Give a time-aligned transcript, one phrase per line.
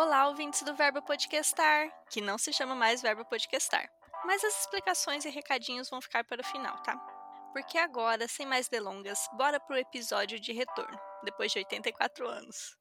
[0.00, 3.90] Olá, ouvintes do Verbo Podcastar, que não se chama mais Verbo Podcastar.
[4.24, 6.96] Mas as explicações e recadinhos vão ficar para o final, tá?
[7.52, 12.76] Porque agora, sem mais delongas, bora pro episódio de retorno, depois de 84 anos.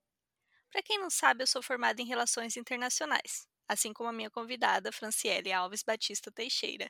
[0.72, 4.92] Para quem não sabe, eu sou formada em Relações Internacionais, assim como a minha convidada,
[4.92, 6.88] Franciele Alves Batista Teixeira.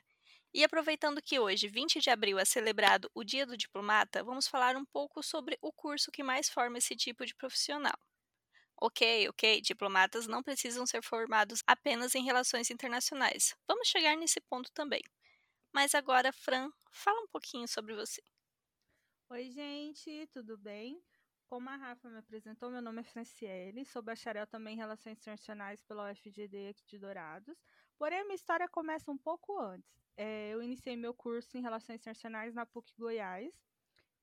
[0.52, 4.76] E aproveitando que hoje, 20 de abril, é celebrado o Dia do Diplomata, vamos falar
[4.76, 7.98] um pouco sobre o curso que mais forma esse tipo de profissional.
[8.80, 13.56] Ok, ok, diplomatas não precisam ser formados apenas em relações internacionais.
[13.66, 15.02] Vamos chegar nesse ponto também.
[15.72, 18.22] Mas agora, Fran, fala um pouquinho sobre você.
[19.30, 21.02] Oi, gente, tudo bem?
[21.48, 25.82] Como a Rafa me apresentou, meu nome é Franciele, sou bacharel também em Relações Internacionais
[25.82, 27.58] pela UFGD aqui de Dourados.
[27.98, 29.90] Porém, minha história começa um pouco antes.
[30.16, 33.52] É, eu iniciei meu curso em Relações Internacionais na PUC Goiás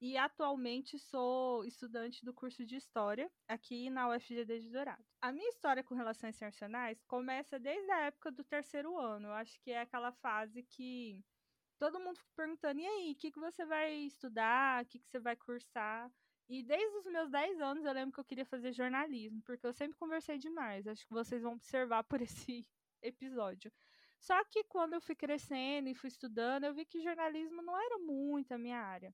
[0.02, 5.05] e atualmente sou estudante do curso de História aqui na UFGD de Dourados.
[5.21, 9.27] A minha história com Relações Internacionais começa desde a época do terceiro ano.
[9.27, 11.23] Eu acho que é aquela fase que
[11.79, 14.84] todo mundo fica perguntando: e aí, o que, que você vai estudar?
[14.84, 16.12] O que, que você vai cursar?
[16.48, 19.73] E desde os meus 10 anos eu lembro que eu queria fazer jornalismo, porque eu
[19.73, 20.85] sempre conversei demais.
[20.85, 22.68] Acho que vocês vão observar por esse
[23.01, 23.71] episódio.
[24.20, 27.98] Só que quando eu fui crescendo e fui estudando, eu vi que jornalismo não era
[27.99, 29.13] muito a minha área.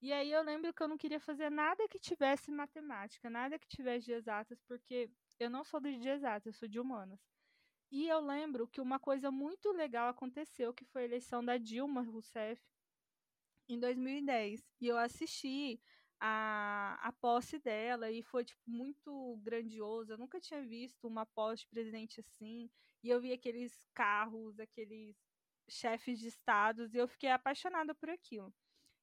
[0.00, 3.66] E aí eu lembro que eu não queria fazer nada que tivesse matemática, nada que
[3.66, 7.20] tivesse de exatas, porque eu não sou de exatas, eu sou de humanas.
[7.90, 12.02] E eu lembro que uma coisa muito legal aconteceu, que foi a eleição da Dilma
[12.02, 12.60] Rousseff
[13.68, 14.62] em 2010.
[14.80, 15.80] E eu assisti
[16.20, 20.12] a, a posse dela e foi tipo muito grandioso.
[20.12, 22.70] Eu nunca tinha visto uma posse de presidente assim.
[23.02, 25.16] E eu vi aqueles carros, aqueles
[25.68, 28.52] chefes de estados e eu fiquei apaixonada por aquilo.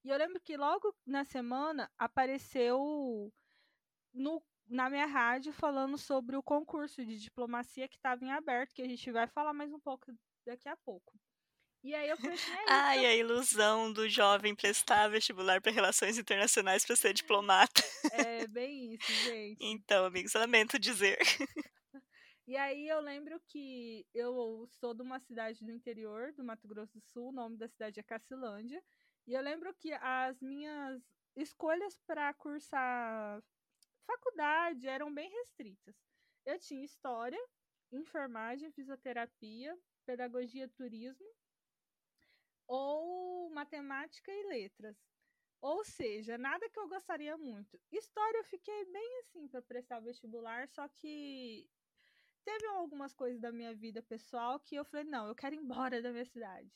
[0.03, 3.31] E eu lembro que logo na semana apareceu
[4.13, 8.81] no na minha rádio falando sobre o concurso de diplomacia que estava em aberto, que
[8.81, 10.13] a gente vai falar mais um pouco
[10.45, 11.13] daqui a pouco.
[11.83, 16.17] E aí eu falei assim, é Ai, a ilusão do jovem prestar vestibular para relações
[16.17, 17.81] internacionais para ser diplomata.
[18.11, 19.57] É, bem isso, gente.
[19.59, 21.17] Então, amigos, lamento dizer.
[22.47, 26.93] E aí eu lembro que eu sou de uma cidade do interior do Mato Grosso
[26.93, 28.83] do Sul, o nome da cidade é Cacilândia.
[29.31, 31.01] E eu lembro que as minhas
[31.37, 33.41] escolhas para cursar
[34.05, 35.95] faculdade eram bem restritas.
[36.45, 37.39] Eu tinha história,
[37.93, 41.25] enfermagem, fisioterapia, pedagogia, turismo
[42.67, 44.97] ou matemática e letras.
[45.61, 47.79] Ou seja, nada que eu gostaria muito.
[47.89, 51.69] História eu fiquei bem assim para prestar o vestibular, só que
[52.43, 56.01] teve algumas coisas da minha vida pessoal que eu falei, não, eu quero ir embora
[56.01, 56.69] da minha cidade.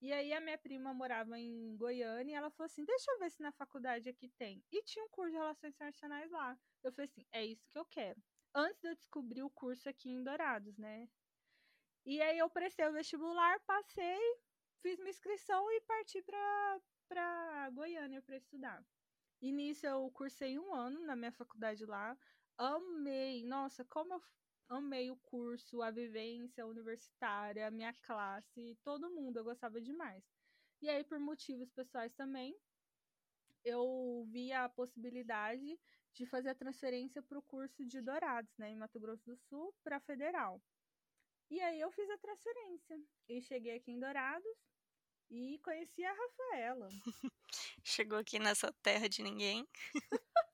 [0.00, 3.30] E aí a minha prima morava em Goiânia e ela falou assim: "Deixa eu ver
[3.30, 4.64] se na faculdade aqui tem".
[4.72, 6.58] E tinha um curso de relações internacionais lá.
[6.82, 8.22] Eu falei assim: "É isso que eu quero".
[8.54, 11.08] Antes de eu descobrir o curso aqui em Dourados, né?
[12.04, 14.18] E aí eu prestei o vestibular, passei,
[14.82, 18.84] fiz minha inscrição e parti para para Goiânia para estudar.
[19.42, 22.16] E nisso eu cursei um ano na minha faculdade lá.
[22.58, 24.22] Amei, nossa, como eu
[24.70, 30.24] amei o curso, a vivência universitária, a minha classe, todo mundo, eu gostava demais.
[30.80, 32.56] E aí, por motivos pessoais também,
[33.64, 35.78] eu vi a possibilidade
[36.14, 39.74] de fazer a transferência para o curso de Dourados, né, em Mato Grosso do Sul,
[39.82, 40.62] para Federal.
[41.50, 44.56] E aí eu fiz a transferência e cheguei aqui em Dourados
[45.30, 46.88] e conheci a Rafaela.
[47.84, 49.66] Chegou aqui nessa terra de ninguém.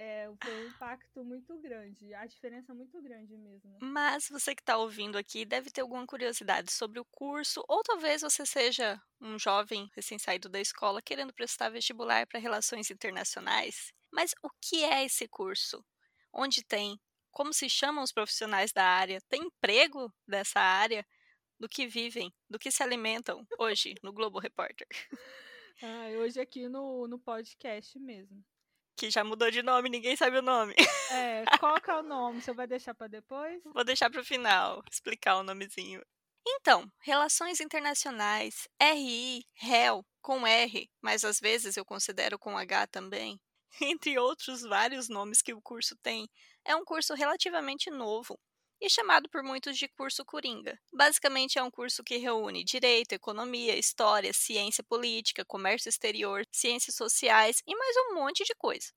[0.00, 3.76] é, foi um impacto muito grande, a diferença é muito grande mesmo.
[3.82, 8.22] Mas você que está ouvindo aqui deve ter alguma curiosidade sobre o curso, ou talvez
[8.22, 13.92] você seja um jovem recém-saído da escola querendo prestar vestibular para relações internacionais.
[14.10, 15.84] Mas o que é esse curso?
[16.32, 16.98] Onde tem?
[17.30, 19.20] Como se chamam os profissionais da área?
[19.28, 21.06] Tem emprego dessa área?
[21.58, 22.32] Do que vivem?
[22.48, 24.88] Do que se alimentam hoje no Globo Repórter?
[25.82, 28.44] Ah, hoje aqui no, no podcast mesmo
[29.00, 30.74] que já mudou de nome, ninguém sabe o nome.
[31.10, 32.42] É, qual que é o nome?
[32.42, 33.62] Você vai deixar para depois?
[33.64, 36.02] Vou deixar para o final, explicar o nomezinho.
[36.46, 43.40] Então, Relações Internacionais, RI, REL, com R, mas às vezes eu considero com H também,
[43.80, 46.28] entre outros vários nomes que o curso tem,
[46.62, 48.38] é um curso relativamente novo
[48.80, 50.80] e chamado por muitos de curso Coringa.
[50.92, 57.62] Basicamente é um curso que reúne direito, economia, história, ciência política, comércio exterior, ciências sociais
[57.66, 58.88] e mais um monte de coisa.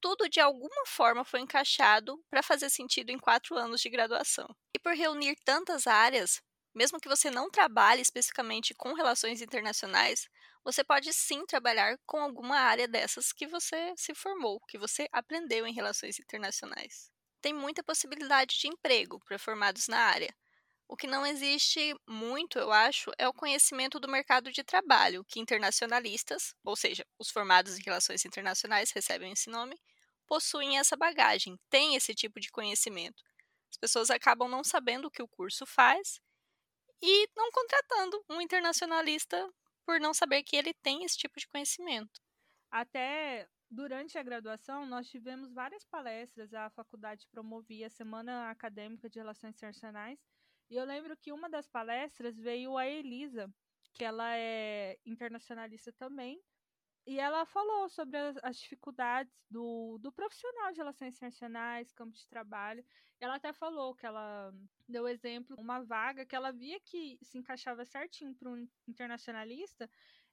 [0.00, 4.48] Tudo de alguma forma foi encaixado para fazer sentido em quatro anos de graduação.
[4.72, 6.40] E por reunir tantas áreas,
[6.72, 10.28] mesmo que você não trabalhe especificamente com relações internacionais,
[10.62, 15.66] você pode sim trabalhar com alguma área dessas que você se formou, que você aprendeu
[15.66, 17.10] em relações internacionais.
[17.40, 20.34] Tem muita possibilidade de emprego para formados na área.
[20.88, 25.38] O que não existe muito, eu acho, é o conhecimento do mercado de trabalho, que
[25.38, 29.78] internacionalistas, ou seja, os formados em relações internacionais recebem esse nome,
[30.26, 33.22] possuem essa bagagem, têm esse tipo de conhecimento.
[33.70, 36.20] As pessoas acabam não sabendo o que o curso faz
[37.02, 39.48] e não contratando um internacionalista
[39.84, 42.20] por não saber que ele tem esse tipo de conhecimento.
[42.70, 49.18] Até durante a graduação, nós tivemos várias palestras, a faculdade promovia a Semana Acadêmica de
[49.18, 50.18] Relações Internacionais,
[50.70, 53.52] e eu lembro que uma das palestras veio a Elisa,
[53.94, 56.42] que ela é internacionalista também,
[57.06, 62.28] e ela falou sobre as, as, dificuldades do, do profissional de relações internacionais, campo de
[62.28, 62.84] trabalho.
[63.18, 64.52] Ela até falou que ela
[64.86, 69.88] deu exemplo, uma vaga que ela via que se encaixava certinho para um internacionalista,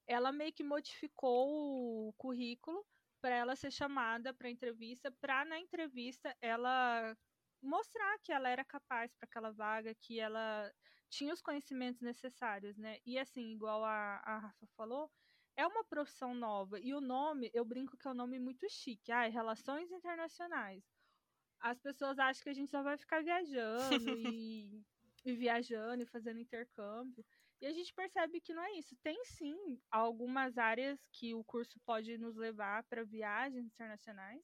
[0.06, 2.86] ela meio que modificou o currículo
[3.25, 7.18] para ela ser chamada para entrevista, para na entrevista ela
[7.60, 10.72] mostrar que ela era capaz para aquela vaga, que ela
[11.10, 13.00] tinha os conhecimentos necessários, né?
[13.04, 15.12] E assim, igual a, a Rafa falou,
[15.57, 16.80] é uma profissão nova.
[16.80, 19.12] E o nome, eu brinco que é um nome muito chique.
[19.12, 20.83] Ah, Relações Internacionais.
[21.60, 23.89] As pessoas acham que a gente só vai ficar viajando
[24.19, 24.86] e,
[25.25, 27.25] e viajando e fazendo intercâmbio.
[27.62, 28.96] E a gente percebe que não é isso.
[28.98, 34.44] Tem sim algumas áreas que o curso pode nos levar para viagens internacionais,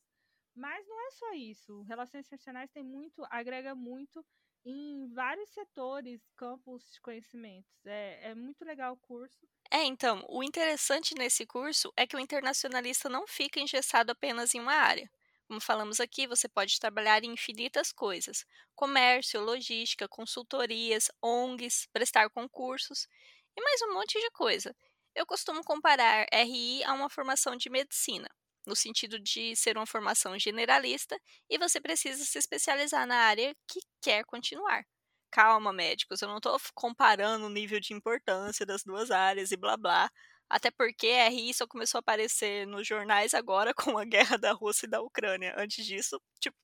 [0.55, 1.81] mas não é só isso.
[1.83, 4.25] Relações internacionais tem muito, agrega muito
[4.63, 7.85] em vários setores, campos de conhecimentos.
[7.85, 9.47] É, é muito legal o curso.
[9.71, 14.59] É, então, o interessante nesse curso é que o internacionalista não fica engessado apenas em
[14.59, 15.09] uma área.
[15.51, 23.05] Como falamos aqui, você pode trabalhar em infinitas coisas: comércio, logística, consultorias, ONGs, prestar concursos
[23.53, 24.73] e mais um monte de coisa.
[25.13, 28.29] Eu costumo comparar RI a uma formação de medicina
[28.65, 31.19] no sentido de ser uma formação generalista
[31.49, 34.85] e você precisa se especializar na área que quer continuar.
[35.29, 39.75] Calma, médicos, eu não estou comparando o nível de importância das duas áreas e blá
[39.75, 40.09] blá.
[40.51, 44.51] Até porque a RI só começou a aparecer nos jornais agora com a guerra da
[44.51, 45.53] Rússia e da Ucrânia.
[45.57, 46.57] Antes disso, tipo,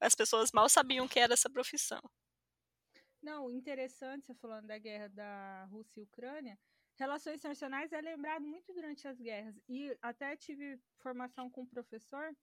[0.00, 2.00] as pessoas mal sabiam que era essa profissão.
[3.22, 6.58] Não, interessante você falando da guerra da Rússia e Ucrânia,
[6.98, 9.54] Relações internacionais é lembrado muito durante as guerras.
[9.68, 12.36] E até tive formação com um professor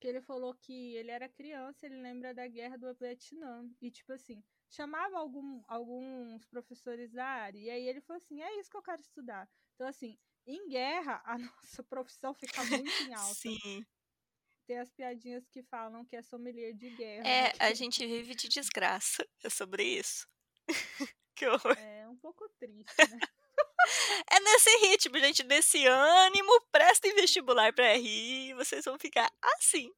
[0.00, 3.70] que ele falou que ele era criança, ele lembra da guerra do Vietnã.
[3.80, 7.58] E, tipo assim, chamava algum, alguns professores da área.
[7.58, 9.48] E aí ele falou assim: é isso que eu quero estudar.
[9.74, 13.34] Então, assim, em guerra, a nossa profissão fica muito em alta.
[13.34, 13.84] Sim.
[14.66, 17.26] Tem as piadinhas que falam que é sommelier de guerra.
[17.26, 17.52] É, né?
[17.58, 19.26] a gente vive de desgraça.
[19.42, 20.28] É sobre isso.
[21.34, 21.76] que horror.
[21.76, 23.18] É um pouco triste, né?
[24.30, 29.90] É nesse ritmo, gente, nesse ânimo, prestem vestibular para RI, vocês vão ficar assim.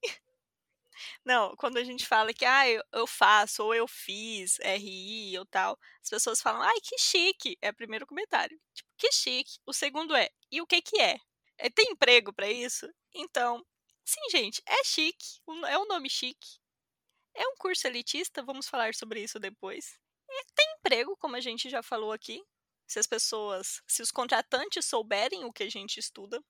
[1.24, 5.78] Não, quando a gente fala que ah, eu, faço ou eu fiz RI ou tal,
[6.02, 7.56] as pessoas falam, ai, que chique.
[7.60, 8.58] É o primeiro comentário.
[8.74, 9.58] Tipo, que chique.
[9.66, 11.18] O segundo é, e o que que é?
[11.58, 12.88] é tem emprego para isso?
[13.14, 13.64] Então,
[14.04, 15.40] sim, gente, é chique.
[15.68, 16.60] É um nome chique.
[17.34, 19.98] É um curso elitista, vamos falar sobre isso depois.
[20.28, 22.42] E tem emprego, como a gente já falou aqui
[22.86, 26.42] se as pessoas, se os contratantes souberem o que a gente estuda.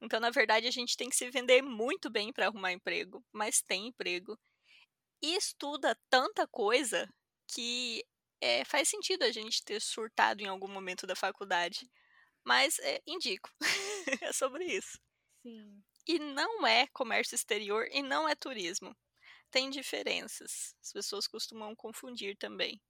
[0.00, 3.62] Então, na verdade, a gente tem que se vender muito bem para arrumar emprego, mas
[3.62, 4.38] tem emprego.
[5.22, 7.08] E estuda tanta coisa
[7.48, 8.04] que
[8.40, 11.90] é, faz sentido a gente ter surtado em algum momento da faculdade.
[12.44, 13.50] Mas é, indico.
[14.22, 14.98] é sobre isso.
[15.42, 15.82] Sim.
[16.06, 18.96] E não é comércio exterior e não é turismo.
[19.50, 20.74] Tem diferenças.
[20.82, 22.80] As pessoas costumam confundir também.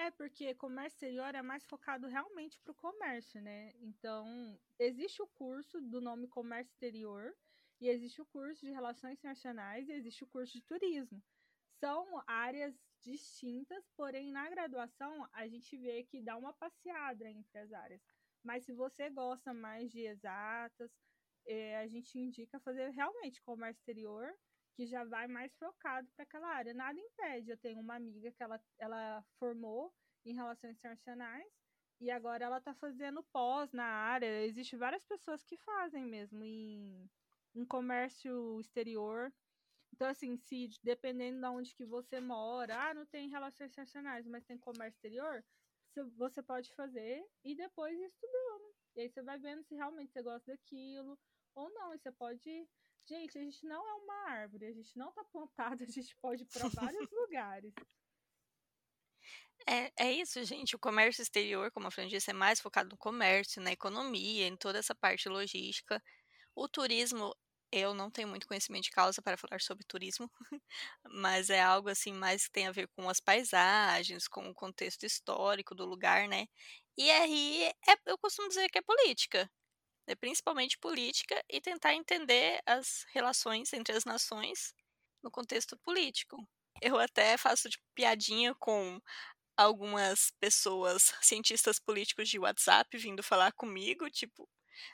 [0.00, 3.70] É, porque comércio exterior é mais focado realmente para o comércio, né?
[3.82, 7.36] Então, existe o curso do nome comércio exterior,
[7.78, 11.22] e existe o curso de relações internacionais, e existe o curso de turismo.
[11.78, 17.70] São áreas distintas, porém, na graduação, a gente vê que dá uma passeada entre as
[17.70, 18.02] áreas.
[18.42, 20.90] Mas se você gosta mais de exatas,
[21.44, 24.34] é, a gente indica fazer realmente comércio exterior
[24.80, 26.72] que já vai mais focado para aquela área.
[26.72, 27.50] Nada impede.
[27.50, 29.92] Eu tenho uma amiga que ela, ela formou
[30.24, 31.52] em relações internacionais
[32.00, 34.42] e agora ela está fazendo pós na área.
[34.42, 37.10] Existem várias pessoas que fazem mesmo em,
[37.54, 39.30] em comércio exterior.
[39.92, 44.46] Então, assim, se dependendo de onde que você mora, ah, não tem relações internacionais, mas
[44.46, 45.44] tem comércio exterior,
[46.16, 48.74] você pode fazer e depois estudando.
[48.96, 51.18] E aí você vai vendo se realmente você gosta daquilo
[51.54, 51.92] ou não.
[51.92, 52.66] E você pode
[53.10, 56.44] Gente, a gente não é uma árvore, a gente não tá apontado, a gente pode
[56.44, 57.74] ir para vários lugares.
[59.68, 60.76] É, é isso, gente.
[60.76, 64.56] O comércio exterior, como a Fran disse, é mais focado no comércio, na economia, em
[64.56, 66.00] toda essa parte logística.
[66.54, 67.34] O turismo
[67.72, 70.30] Eu não tenho muito conhecimento de causa para falar sobre turismo,
[71.04, 75.04] mas é algo assim mais que tem a ver com as paisagens, com o contexto
[75.06, 76.46] histórico do lugar, né?
[76.96, 77.74] E RI é,
[78.06, 79.50] eu costumo dizer que é política,
[80.12, 84.74] é principalmente política e tentar entender as relações entre as nações
[85.22, 86.36] no contexto político.
[86.82, 89.00] Eu até faço tipo, piadinha com
[89.56, 94.48] algumas pessoas, cientistas políticos de WhatsApp, vindo falar comigo, tipo,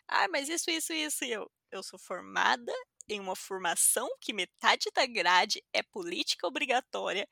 [0.08, 2.72] ah, mas isso, isso, isso, e eu, eu sou formada
[3.08, 7.28] em uma formação que metade da grade é política obrigatória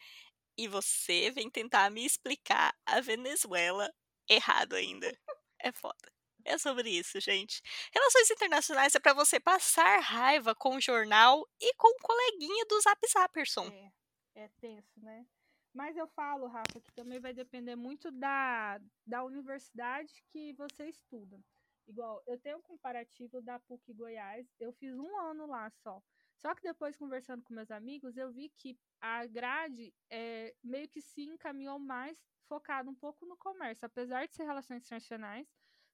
[0.56, 3.90] e você vem tentar me explicar a Venezuela
[4.28, 5.12] errado ainda.
[5.60, 6.13] É foda.
[6.44, 7.62] É sobre isso, gente.
[7.92, 12.80] Relações internacionais é para você passar raiva com o jornal e com o coleguinha do
[12.82, 13.66] Zap Zapperson.
[13.66, 15.26] É, é tenso, né?
[15.72, 21.40] Mas eu falo, Rafa, que também vai depender muito da, da universidade que você estuda.
[21.86, 26.02] Igual, eu tenho um comparativo da PUC Goiás, eu fiz um ano lá só.
[26.36, 31.00] Só que depois, conversando com meus amigos, eu vi que a grade é, meio que
[31.00, 35.46] se encaminhou mais focado um pouco no comércio, apesar de ser relações internacionais.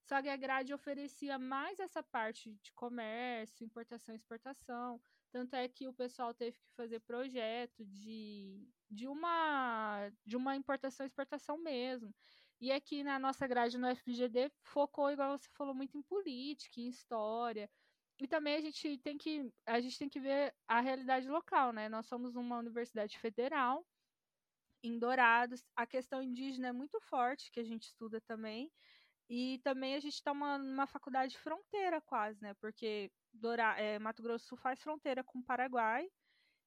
[0.05, 5.01] Só que a grade oferecia mais essa parte de comércio, importação e exportação.
[5.31, 11.05] Tanto é que o pessoal teve que fazer projeto de, de, uma, de uma importação
[11.05, 12.13] e exportação mesmo.
[12.61, 16.89] E aqui na nossa grade no FGD focou, igual você falou, muito em política, em
[16.89, 17.71] história.
[18.21, 21.89] E também a gente tem que a gente tem que ver a realidade local, né?
[21.89, 23.87] Nós somos uma universidade federal
[24.83, 25.65] em Dourados.
[25.75, 28.71] A questão indígena é muito forte, que a gente estuda também.
[29.33, 32.53] E também a gente está numa faculdade fronteira quase, né?
[32.55, 33.13] Porque
[33.79, 36.11] é, Mato Grosso Sul faz fronteira com o Paraguai.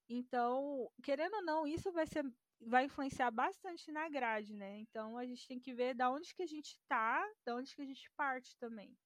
[0.07, 2.23] Então, querendo ou não, isso vai ser
[2.65, 4.77] vai influenciar bastante na grade, né?
[4.77, 7.81] Então a gente tem que ver da onde que a gente tá, da onde que
[7.81, 8.97] a gente parte também.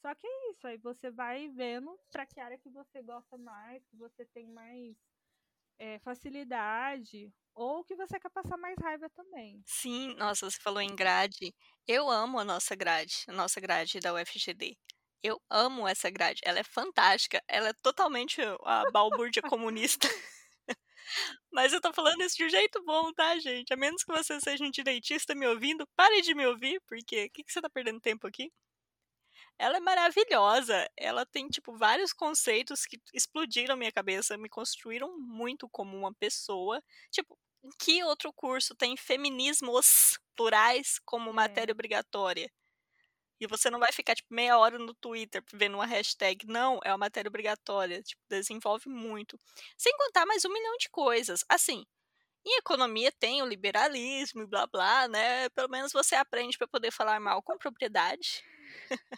[0.00, 3.84] Só que é isso, aí você vai vendo para que área que você gosta mais,
[3.86, 4.96] que você tem mais
[5.78, 9.64] é, facilidade, ou que você quer passar mais raiva também.
[9.64, 11.54] Sim, nossa, você falou em grade.
[11.86, 14.76] Eu amo a nossa grade, a nossa grade da UFGD.
[15.22, 20.08] Eu amo essa grade, ela é fantástica, ela é totalmente a balbúrdia comunista.
[21.52, 23.72] Mas eu tô falando isso de um jeito bom, tá, gente?
[23.72, 27.30] A menos que você seja um direitista me ouvindo, pare de me ouvir, porque o
[27.30, 28.50] que, que você tá perdendo tempo aqui?
[29.60, 30.88] Ela é maravilhosa.
[30.96, 36.82] Ela tem, tipo, vários conceitos que explodiram minha cabeça, me construíram muito como uma pessoa.
[37.10, 37.38] Tipo,
[37.78, 41.74] que outro curso tem feminismos plurais como matéria é.
[41.74, 42.50] obrigatória?
[43.38, 46.46] E você não vai ficar, tipo, meia hora no Twitter vendo uma hashtag.
[46.46, 48.02] Não, é uma matéria obrigatória.
[48.02, 49.38] Tipo, desenvolve muito.
[49.76, 51.44] Sem contar mais um milhão de coisas.
[51.46, 51.84] Assim,
[52.46, 55.50] em economia tem o liberalismo e blá blá, né?
[55.50, 58.42] Pelo menos você aprende para poder falar mal com propriedade.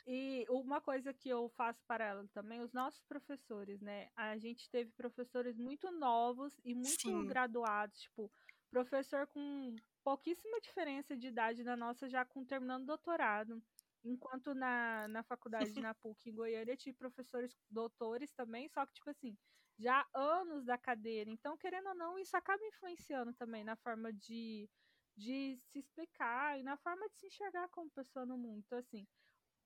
[0.07, 4.09] E uma coisa que eu faço para ela também, os nossos professores, né?
[4.17, 7.27] A gente teve professores muito novos e muito Sim.
[7.27, 8.31] graduados, tipo,
[8.71, 13.63] professor com pouquíssima diferença de idade da nossa, já com terminando doutorado.
[14.05, 19.11] Enquanto na, na faculdade, na PUC em Goiânia, tive professores doutores também, só que, tipo
[19.11, 19.37] assim,
[19.79, 21.31] já anos da cadeira.
[21.31, 24.69] Então, querendo ou não, isso acaba influenciando também na forma de,
[25.17, 28.63] de se explicar e na forma de se enxergar como pessoa no mundo.
[28.67, 29.07] Então, assim,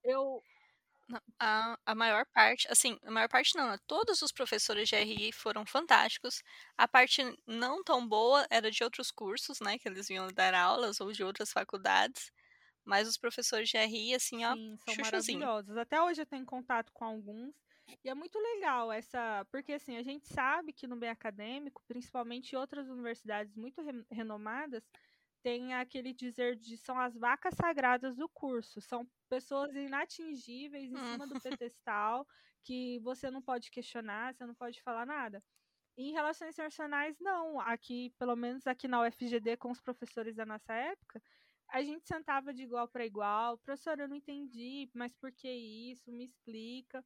[0.05, 0.45] eu.
[1.39, 5.33] A, a maior parte, assim, a maior parte não, né, todos os professores de RI
[5.33, 6.43] foram fantásticos.
[6.77, 11.01] A parte não tão boa era de outros cursos, né, que eles vinham dar aulas
[11.01, 12.33] ou de outras faculdades.
[12.85, 15.77] Mas os professores de RI, assim, ó, Sim, são maravilhosos.
[15.77, 17.55] Até hoje eu tenho contato com alguns.
[18.05, 19.45] E é muito legal essa.
[19.51, 24.05] Porque, assim, a gente sabe que no bem acadêmico, principalmente em outras universidades muito re
[24.11, 24.89] renomadas,
[25.47, 28.81] tem aquele dizer de são as vacas sagradas do curso.
[28.81, 32.27] São pessoas inatingíveis em cima do pedestal,
[32.65, 35.41] que você não pode questionar, você não pode falar nada.
[35.97, 37.61] Em relações internacionais, não.
[37.61, 41.23] Aqui, pelo menos aqui na UFGD, com os professores da nossa época,
[41.69, 46.11] a gente sentava de igual para igual, professor, eu não entendi, mas por que isso?
[46.11, 47.05] Me explica.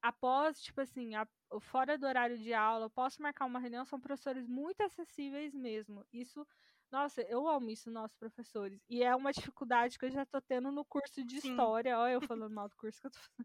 [0.00, 1.28] Após, tipo assim, a,
[1.60, 6.06] fora do horário de aula, posso marcar uma reunião, são professores muito acessíveis mesmo.
[6.10, 6.46] Isso,
[6.92, 8.84] nossa, eu amo isso, nossos professores.
[8.88, 11.50] E é uma dificuldade que eu já tô tendo no curso de Sim.
[11.50, 11.98] história.
[11.98, 13.44] Olha, eu falando mal do curso que eu tô.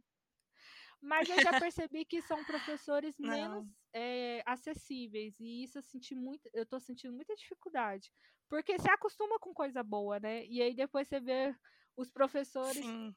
[1.02, 5.40] Mas eu já percebi que são professores menos é, acessíveis.
[5.40, 6.50] E isso eu senti muito.
[6.54, 8.12] Eu tô sentindo muita dificuldade.
[8.50, 10.46] Porque se acostuma com coisa boa, né?
[10.46, 11.56] E aí depois você vê
[11.96, 12.86] os professores.
[12.86, 13.16] Sim,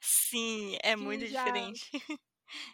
[0.00, 1.44] Sim é muito já...
[1.44, 1.90] diferente.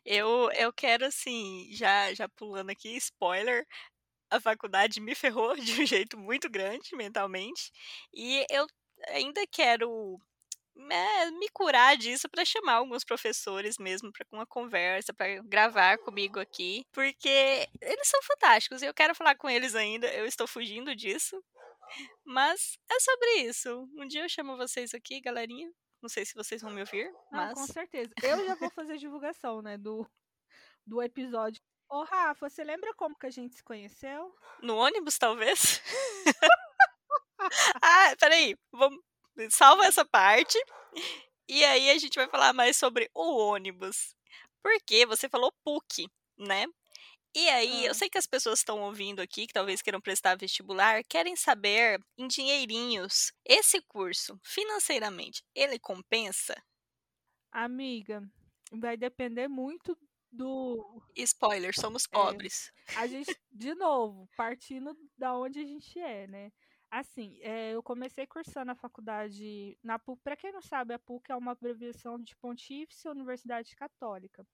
[0.05, 3.67] Eu, eu quero, assim, já, já pulando aqui, spoiler,
[4.33, 7.71] a faculdade me ferrou de um jeito muito grande mentalmente.
[8.13, 8.67] E eu
[9.09, 10.19] ainda quero
[10.91, 16.41] é, me curar disso para chamar alguns professores mesmo para uma conversa, para gravar comigo
[16.41, 20.07] aqui, porque eles são fantásticos e eu quero falar com eles ainda.
[20.15, 21.43] Eu estou fugindo disso,
[22.25, 23.87] mas é sobre isso.
[23.99, 25.71] Um dia eu chamo vocês aqui, galerinha.
[26.01, 27.51] Não sei se vocês vão me ouvir, mas.
[27.51, 28.13] Ah, com certeza.
[28.23, 30.05] Eu já vou fazer divulgação, né, do,
[30.85, 31.61] do episódio.
[31.93, 34.35] Ô, Rafa, você lembra como que a gente se conheceu?
[34.63, 35.83] No ônibus, talvez?
[37.83, 38.57] ah, peraí.
[38.73, 38.99] Vamos...
[39.51, 40.57] Salva essa parte.
[41.47, 44.17] E aí a gente vai falar mais sobre o ônibus.
[44.63, 46.09] Porque você falou PUC,
[46.39, 46.65] né?
[47.35, 51.05] E aí, eu sei que as pessoas estão ouvindo aqui, que talvez queiram prestar vestibular,
[51.05, 56.55] querem saber em dinheirinhos, esse curso, financeiramente, ele compensa?
[57.51, 58.23] Amiga,
[58.71, 59.95] vai depender muito
[60.33, 61.03] do.
[61.15, 62.73] Spoiler, somos pobres.
[62.89, 66.53] É, a gente, de novo, partindo da onde a gente é, né?
[66.91, 70.21] Assim, é, eu comecei cursando a faculdade na PUC.
[70.23, 74.47] Para quem não sabe, a PUC é uma abreviação de Pontífice Universidade Católica.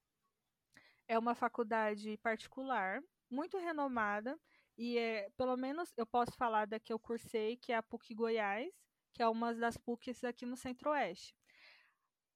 [1.07, 4.39] É uma faculdade particular, muito renomada,
[4.77, 8.15] e é, pelo menos eu posso falar da que eu cursei, que é a PUC
[8.15, 8.73] Goiás,
[9.13, 11.35] que é uma das PUCs aqui no Centro-Oeste.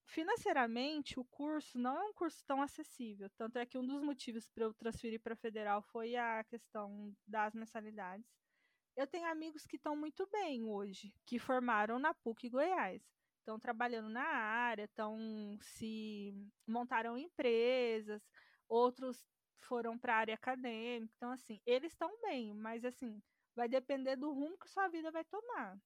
[0.04, 4.46] Financeiramente, o curso não é um curso tão acessível, tanto é que um dos motivos
[4.48, 8.26] para eu transferir para federal foi a questão das mensalidades.
[8.96, 13.02] Eu tenho amigos que estão muito bem hoje, que formaram na PUC Goiás
[13.42, 15.18] estão trabalhando na área, estão
[15.60, 16.32] se
[16.66, 18.22] montaram empresas,
[18.68, 19.26] outros
[19.64, 21.12] foram para a área acadêmica.
[21.16, 23.20] Então, assim, eles estão bem, mas assim,
[23.54, 25.76] vai depender do rumo que sua vida vai tomar.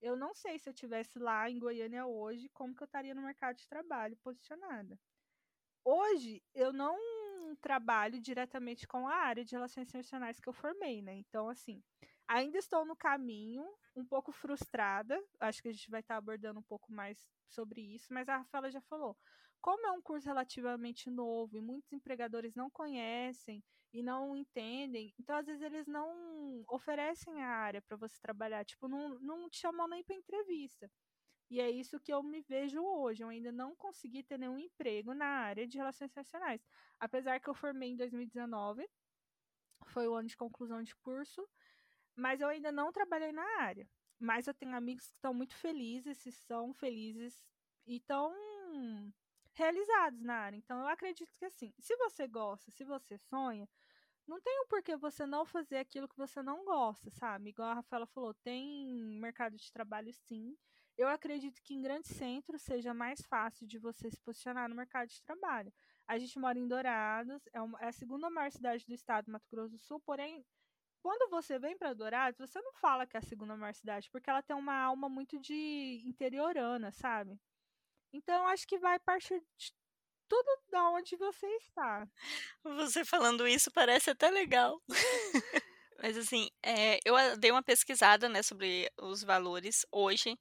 [0.00, 3.22] Eu não sei se eu tivesse lá em Goiânia hoje, como que eu estaria no
[3.22, 4.98] mercado de trabalho posicionada.
[5.84, 6.96] Hoje, eu não
[7.60, 11.14] trabalho diretamente com a área de relações internacionais que eu formei, né?
[11.14, 11.82] Então, assim,
[12.26, 15.22] ainda estou no caminho, um pouco frustrada.
[15.40, 18.70] Acho que a gente vai estar abordando um pouco mais sobre isso, mas a Rafaela
[18.70, 19.16] já falou
[19.64, 25.36] como é um curso relativamente novo e muitos empregadores não conhecem e não entendem, então
[25.36, 29.86] às vezes eles não oferecem a área para você trabalhar, tipo, não, não te chamam
[29.86, 30.90] nem para entrevista.
[31.48, 33.22] E é isso que eu me vejo hoje.
[33.22, 36.60] Eu ainda não consegui ter nenhum emprego na área de relações internacionais.
[36.98, 38.88] Apesar que eu formei em 2019,
[39.86, 41.46] foi o ano de conclusão de curso,
[42.16, 43.88] mas eu ainda não trabalhei na área.
[44.18, 47.44] Mas eu tenho amigos que estão muito felizes, se são felizes
[47.86, 48.34] e estão
[49.52, 50.56] realizados na área.
[50.56, 53.68] Então, eu acredito que assim, se você gosta, se você sonha,
[54.26, 57.50] não tem um porquê você não fazer aquilo que você não gosta, sabe?
[57.50, 58.86] Igual a Rafaela falou, tem
[59.20, 60.56] mercado de trabalho sim.
[60.96, 65.08] Eu acredito que em grandes centros seja mais fácil de você se posicionar no mercado
[65.08, 65.72] de trabalho.
[66.06, 69.48] A gente mora em Dourados, é, uma, é a segunda maior cidade do estado, Mato
[69.50, 70.44] Grosso do Sul, porém,
[71.02, 74.30] quando você vem para Dourados, você não fala que é a segunda maior cidade, porque
[74.30, 77.38] ela tem uma alma muito de interiorana, sabe?
[78.12, 79.74] Então, acho que vai partir de
[80.28, 82.06] tudo da onde você está.
[82.62, 84.80] Você falando isso parece até legal.
[86.02, 90.38] Mas assim, é, eu dei uma pesquisada né, sobre os valores hoje.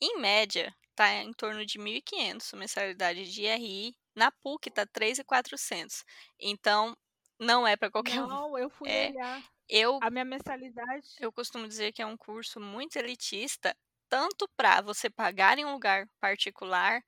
[0.00, 3.94] Em média, tá em torno de 1.500 mensalidade de IRI.
[4.14, 6.04] Na PUC tá 3.400.
[6.38, 6.96] Então,
[7.38, 8.28] não é para qualquer não, um.
[8.28, 9.42] Não, eu fui é, olhar.
[9.68, 11.08] Eu, a minha mensalidade.
[11.18, 13.76] Eu costumo dizer que é um curso muito elitista
[14.12, 17.02] tanto para você pagar em um lugar particular,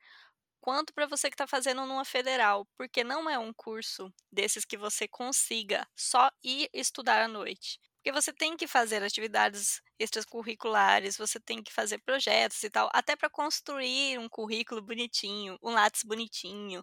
[0.64, 4.79] quanto para você que está fazendo numa federal, porque não é um curso desses que
[4.79, 7.79] você consiga só ir estudar à noite.
[7.96, 13.14] Porque você tem que fazer atividades extracurriculares, você tem que fazer projetos e tal, até
[13.14, 16.83] para construir um currículo bonitinho, um lápis bonitinho,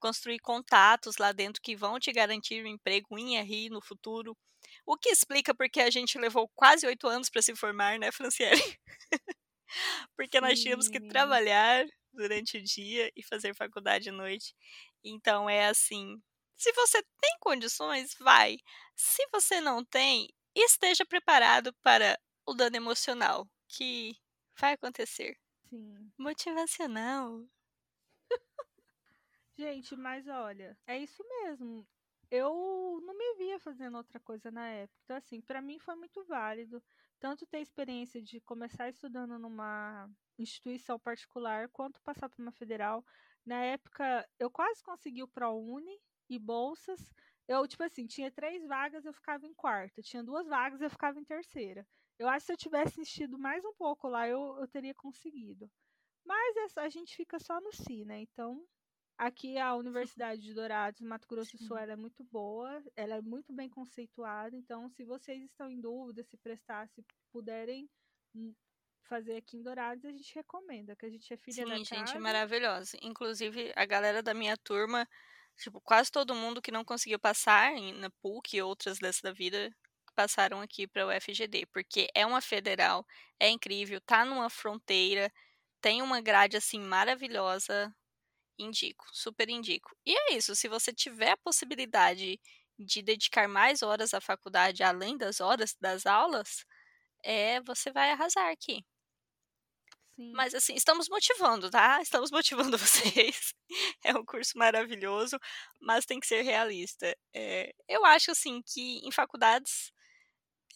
[0.00, 4.34] construir contatos lá dentro que vão te garantir um emprego em RI no futuro.
[4.86, 8.62] O que explica porque a gente levou quase oito anos para se formar, né, Franciele?
[10.16, 11.84] porque nós tínhamos que trabalhar
[12.18, 14.54] durante o dia e fazer faculdade à noite.
[15.04, 16.20] Então é assim,
[16.56, 18.58] se você tem condições, vai.
[18.96, 24.16] Se você não tem, esteja preparado para o dano emocional, que
[24.58, 25.38] vai acontecer.
[25.70, 26.12] Sim.
[26.18, 27.46] Motivacional.
[29.56, 31.86] Gente, mas olha, é isso mesmo.
[32.30, 35.00] Eu não me via fazendo outra coisa na época.
[35.04, 36.82] Então, assim, para mim foi muito válido
[37.18, 43.04] tanto ter experiência de começar estudando numa instituição particular, quanto passar para uma federal.
[43.44, 47.12] Na época, eu quase consegui o ProUni e bolsas.
[47.46, 50.02] Eu, tipo assim, tinha três vagas, eu ficava em quarta.
[50.02, 51.86] Tinha duas vagas, eu ficava em terceira.
[52.18, 55.70] Eu acho que se eu tivesse insistido mais um pouco lá, eu, eu teria conseguido.
[56.24, 58.20] Mas a gente fica só no si, né?
[58.20, 58.66] Então,
[59.18, 63.20] Aqui a Universidade de Dourados, Mato Grosso do Sul, ela é muito boa, ela é
[63.20, 64.56] muito bem conceituada.
[64.56, 67.90] Então, se vocês estão em dúvida se prestar, se puderem,
[68.34, 68.54] hum,
[69.02, 72.18] fazer aqui em Dourados, a gente recomenda, que a gente é filha Sim, da gente,
[72.18, 72.18] casa.
[72.18, 72.96] maravilhosa.
[73.02, 75.08] Inclusive, a galera da minha turma,
[75.56, 79.74] tipo, quase todo mundo que não conseguiu passar na PUC e outras dessa da vida
[80.14, 83.06] passaram aqui para o FGD, porque é uma federal,
[83.40, 85.32] é incrível, tá numa fronteira,
[85.80, 87.94] tem uma grade assim maravilhosa.
[88.58, 89.96] Indico, super indico.
[90.04, 92.38] E é isso, se você tiver a possibilidade
[92.78, 96.64] de dedicar mais horas à faculdade além das horas das aulas,
[97.24, 98.84] é, você vai arrasar aqui.
[100.16, 100.32] Sim.
[100.32, 102.00] Mas assim, estamos motivando, tá?
[102.02, 103.54] Estamos motivando vocês.
[104.04, 105.38] É um curso maravilhoso,
[105.80, 107.16] mas tem que ser realista.
[107.34, 109.92] É, eu acho assim que em faculdades.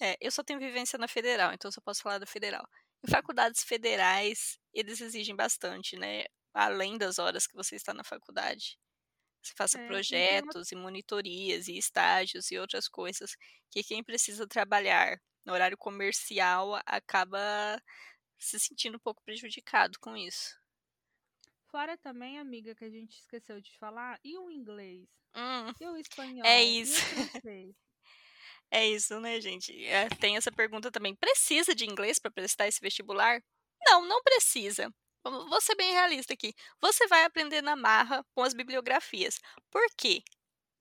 [0.00, 2.66] é, eu só tenho vivência na federal, então só posso falar da federal.
[3.06, 6.24] Em faculdades federais, eles exigem bastante, né?
[6.54, 8.78] Além das horas que você está na faculdade.
[9.42, 13.32] Você faça É, e uma- projetos e monitorias e estágios e outras coisas
[13.70, 17.80] que quem precisa trabalhar no horário comercial acaba
[18.38, 20.56] se sentindo um pouco prejudicado com isso.
[21.66, 25.08] Fora também, amiga, que a gente esqueceu de falar, e o inglês?
[25.34, 26.46] Hum, E o espanhol?
[26.46, 27.02] é E isso.
[28.70, 29.84] É isso, né, gente?
[29.86, 31.14] É, tem essa pergunta também.
[31.14, 33.42] Precisa de inglês para prestar esse vestibular?
[33.86, 34.92] Não, não precisa.
[35.24, 36.54] Vou ser bem realista aqui.
[36.80, 39.40] Você vai aprender na marra com as bibliografias.
[39.70, 40.22] Por quê?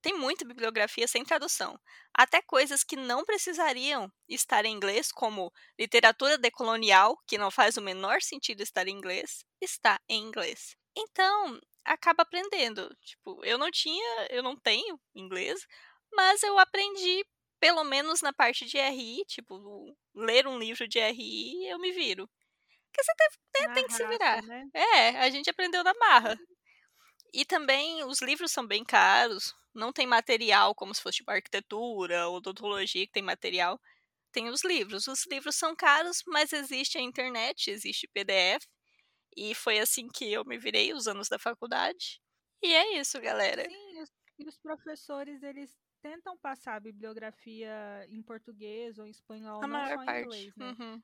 [0.01, 1.79] Tem muita bibliografia sem tradução.
[2.13, 7.81] Até coisas que não precisariam estar em inglês, como literatura decolonial, que não faz o
[7.81, 10.75] menor sentido estar em inglês, está em inglês.
[10.97, 12.89] Então, acaba aprendendo.
[13.01, 15.65] Tipo, eu não tinha, eu não tenho inglês,
[16.11, 17.23] mas eu aprendi
[17.59, 22.27] pelo menos na parte de RI, tipo, ler um livro de RI, eu me viro.
[22.91, 24.43] Porque você deve- né, tem que se virar.
[24.43, 24.67] né?
[24.73, 26.37] É, a gente aprendeu na marra.
[27.33, 32.27] E também os livros são bem caros, não tem material como se fosse tipo arquitetura
[32.27, 33.79] ou odontologia que tem material.
[34.31, 35.07] Tem os livros.
[35.07, 38.65] Os livros são caros, mas existe a internet, existe PDF.
[39.35, 42.21] E foi assim que eu me virei os anos da faculdade.
[42.61, 43.63] E é isso, galera.
[43.63, 44.03] Sim,
[44.39, 49.85] e os, professores, eles tentam passar a bibliografia em português ou em espanhol, A não
[49.87, 50.25] só em parte.
[50.25, 50.65] inglês, né?
[50.65, 51.03] Uhum.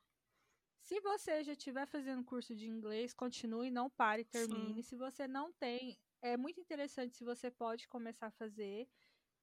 [0.82, 4.82] Se você já estiver fazendo curso de inglês, continue, não pare, termine.
[4.82, 8.88] Se você não tem, é muito interessante se você pode começar a fazer.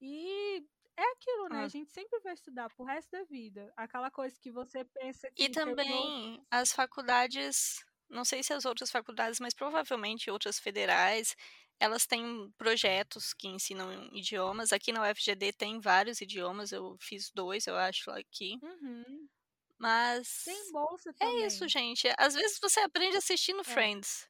[0.01, 0.65] E
[0.97, 1.59] é aquilo, né?
[1.59, 1.65] Ah.
[1.65, 3.73] A gente sempre vai estudar pro resto da vida.
[3.77, 8.65] Aquela coisa que você pensa que E terminou- também as faculdades, não sei se as
[8.65, 11.35] outras faculdades, mas provavelmente outras federais,
[11.79, 14.71] elas têm projetos que ensinam idiomas.
[14.71, 18.61] Aqui na UFGD tem vários idiomas, eu fiz dois, eu acho, aqui.
[18.61, 19.29] Uhum.
[19.79, 21.45] Mas Tem bolsa é também.
[21.47, 22.07] isso, gente.
[22.17, 24.27] Às vezes você aprende assistindo Friends.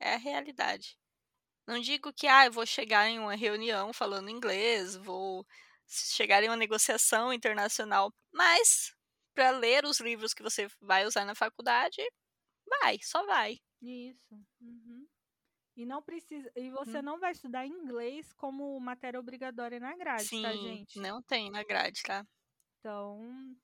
[0.00, 0.98] É a realidade.
[1.66, 5.46] Não digo que, ah, eu vou chegar em uma reunião falando inglês, vou
[5.86, 8.94] chegar em uma negociação internacional, mas
[9.34, 12.02] para ler os livros que você vai usar na faculdade,
[12.68, 13.58] vai, só vai.
[13.82, 14.34] Isso.
[14.60, 15.06] Uhum.
[15.76, 16.50] E não precisa.
[16.56, 17.02] E você Hum.
[17.02, 20.94] não vai estudar inglês como matéria obrigatória na grade, Sim, tá, gente?
[20.94, 22.26] não tem na grade, tá?
[22.80, 23.56] Então,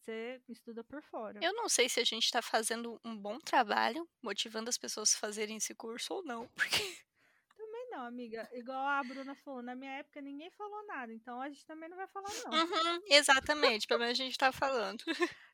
[0.00, 1.38] você estuda por fora.
[1.42, 5.18] Eu não sei se a gente tá fazendo um bom trabalho, motivando as pessoas a
[5.18, 6.96] fazerem esse curso ou não, porque
[7.56, 8.48] Também não, amiga.
[8.52, 11.96] Igual a Bruna falou, na minha época ninguém falou nada, então a gente também não
[11.96, 12.52] vai falar, não.
[12.52, 15.04] Uhum, exatamente, pelo menos a gente tá falando.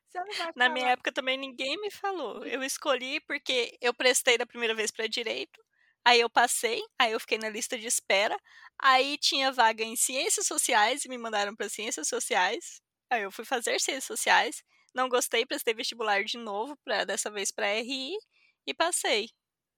[0.55, 2.43] Na minha época também ninguém me falou.
[2.45, 5.61] Eu escolhi porque eu prestei da primeira vez para direito,
[6.03, 8.35] aí eu passei, aí eu fiquei na lista de espera,
[8.79, 12.81] aí tinha vaga em ciências sociais e me mandaram para ciências sociais.
[13.09, 17.51] Aí eu fui fazer ciências sociais, não gostei, prestei vestibular de novo para dessa vez
[17.51, 18.17] para RI
[18.65, 19.29] e passei.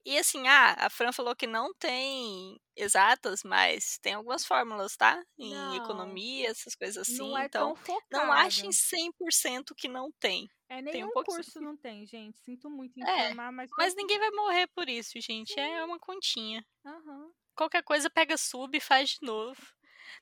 [0.06, 5.22] E assim, ah, a Fran falou que não tem exatas, mas tem algumas fórmulas, tá?
[5.38, 5.76] Em Não.
[5.76, 7.18] economia, essas coisas assim.
[7.30, 7.76] não é então,
[8.10, 10.50] não achem 100% que não tem.
[10.70, 11.36] É um nenhum pouquinho.
[11.38, 12.40] curso não tem, gente.
[12.40, 13.70] Sinto muito É, informar, mas.
[13.78, 15.60] Mas todos- ninguém vai morrer por isso, gente.
[15.60, 16.66] É uma continha.
[16.86, 17.32] Aham.
[17.56, 19.62] Qualquer coisa pega sub e faz de novo.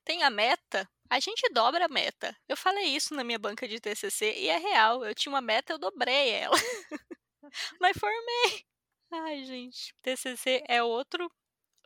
[0.04, 2.36] Tem a meta, a gente dobra a meta.
[2.48, 5.06] Eu falei isso na minha banca de TCC e é real.
[5.06, 6.56] Eu tinha uma meta, eu dobrei ela.
[7.80, 8.66] Mas formei.
[9.12, 11.32] Ai, gente, TCC é outro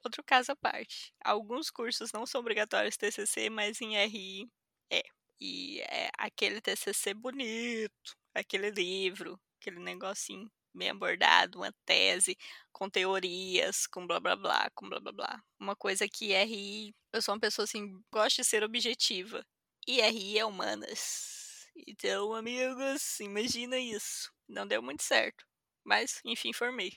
[0.03, 1.13] outro caso à parte.
[1.23, 4.49] Alguns cursos não são obrigatórios TCC, mas em RI
[4.91, 5.03] é.
[5.39, 12.37] E é aquele TCC bonito, aquele livro, aquele negocinho bem abordado, uma tese
[12.71, 15.43] com teorias, com blá blá blá, com blá blá blá.
[15.59, 19.45] Uma coisa que RI, eu sou uma pessoa assim, gosto de ser objetiva.
[19.87, 21.67] E RI é humanas.
[21.87, 24.31] Então, amigos, imagina isso.
[24.47, 25.45] Não deu muito certo.
[25.83, 26.91] Mas, enfim, formei.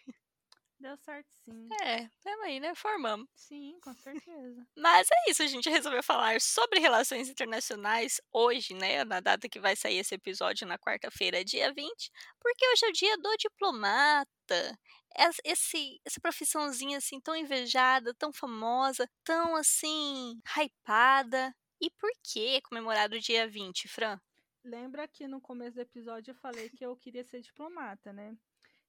[0.84, 1.66] Deu certo sim.
[1.82, 2.74] É, tamo aí, né?
[2.74, 3.26] Formamos.
[3.34, 4.66] Sim, com certeza.
[4.76, 9.02] Mas é isso, a gente resolveu falar sobre relações internacionais hoje, né?
[9.02, 12.92] Na data que vai sair esse episódio, na quarta-feira, dia 20, porque hoje é o
[12.92, 14.78] dia do diplomata.
[15.42, 21.50] Esse, essa profissãozinha assim, tão invejada, tão famosa, tão assim, hypada.
[21.80, 24.20] E por que comemorado o dia 20, Fran?
[24.62, 28.36] Lembra que no começo do episódio eu falei que eu queria ser diplomata, né?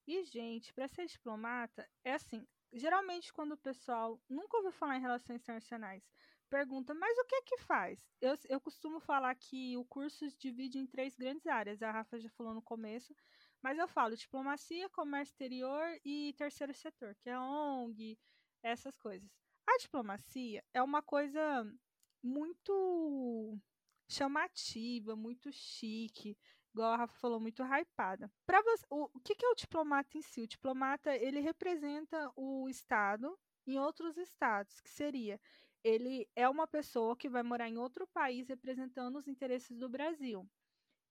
[0.07, 5.01] E, gente, para ser diplomata, é assim: geralmente, quando o pessoal nunca ouviu falar em
[5.01, 6.03] relações internacionais,
[6.49, 7.99] pergunta, mas o que é que faz?
[8.21, 12.19] Eu, eu costumo falar que o curso se divide em três grandes áreas, a Rafa
[12.19, 13.15] já falou no começo,
[13.61, 18.17] mas eu falo diplomacia, comércio exterior e terceiro setor, que é ONG,
[18.61, 19.29] essas coisas.
[19.67, 21.65] A diplomacia é uma coisa
[22.21, 23.59] muito
[24.07, 26.37] chamativa, muito chique,
[26.75, 28.29] igual a Rafa falou, muito hypada.
[28.45, 30.41] Para você, o, o que, que é o diplomata em si?
[30.41, 35.39] O diplomata ele representa o Estado em outros estados, que seria
[35.83, 40.49] ele é uma pessoa que vai morar em outro país representando os interesses do Brasil.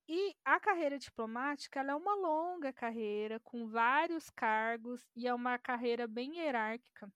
[0.09, 6.09] E a carreira diplomática é uma longa carreira, com vários cargos, e é uma carreira
[6.09, 7.11] bem hierárquica.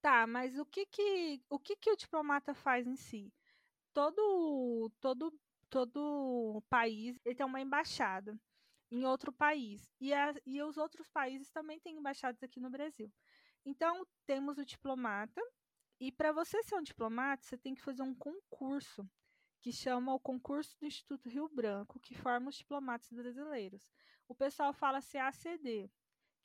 [0.00, 3.32] Tá, mas o que que o, que que o diplomata faz em si?
[3.92, 5.32] Todo, todo
[5.76, 8.34] todo país ele tem uma embaixada
[8.90, 9.92] em outro país.
[10.00, 13.12] E, a, e os outros países também têm embaixadas aqui no Brasil.
[13.62, 15.42] Então, temos o diplomata.
[16.00, 19.06] E para você ser um diplomata, você tem que fazer um concurso
[19.60, 23.86] que chama o concurso do Instituto Rio Branco, que forma os diplomatas brasileiros.
[24.26, 25.90] O pessoal fala CACD,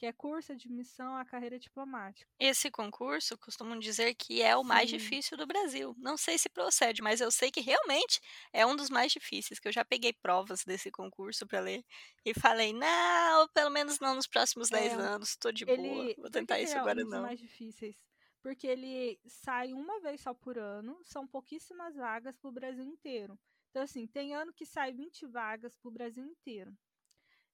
[0.02, 2.28] que é curso de admissão à carreira diplomática.
[2.40, 4.68] Esse concurso costumam dizer que é o Sim.
[4.68, 5.94] mais difícil do Brasil.
[6.00, 8.20] Não sei se procede, mas eu sei que realmente
[8.52, 11.86] é um dos mais difíceis, que eu já peguei provas desse concurso para ler
[12.26, 16.16] e falei, não, pelo menos não nos próximos 10 é, anos, tô de ele, boa,
[16.18, 17.20] vou tentar isso é agora um não.
[17.20, 18.04] Dos mais difíceis.
[18.42, 23.38] Porque ele sai uma vez só por ano, são pouquíssimas vagas para o Brasil inteiro.
[23.70, 26.76] Então, assim, tem ano que sai 20 vagas para o Brasil inteiro.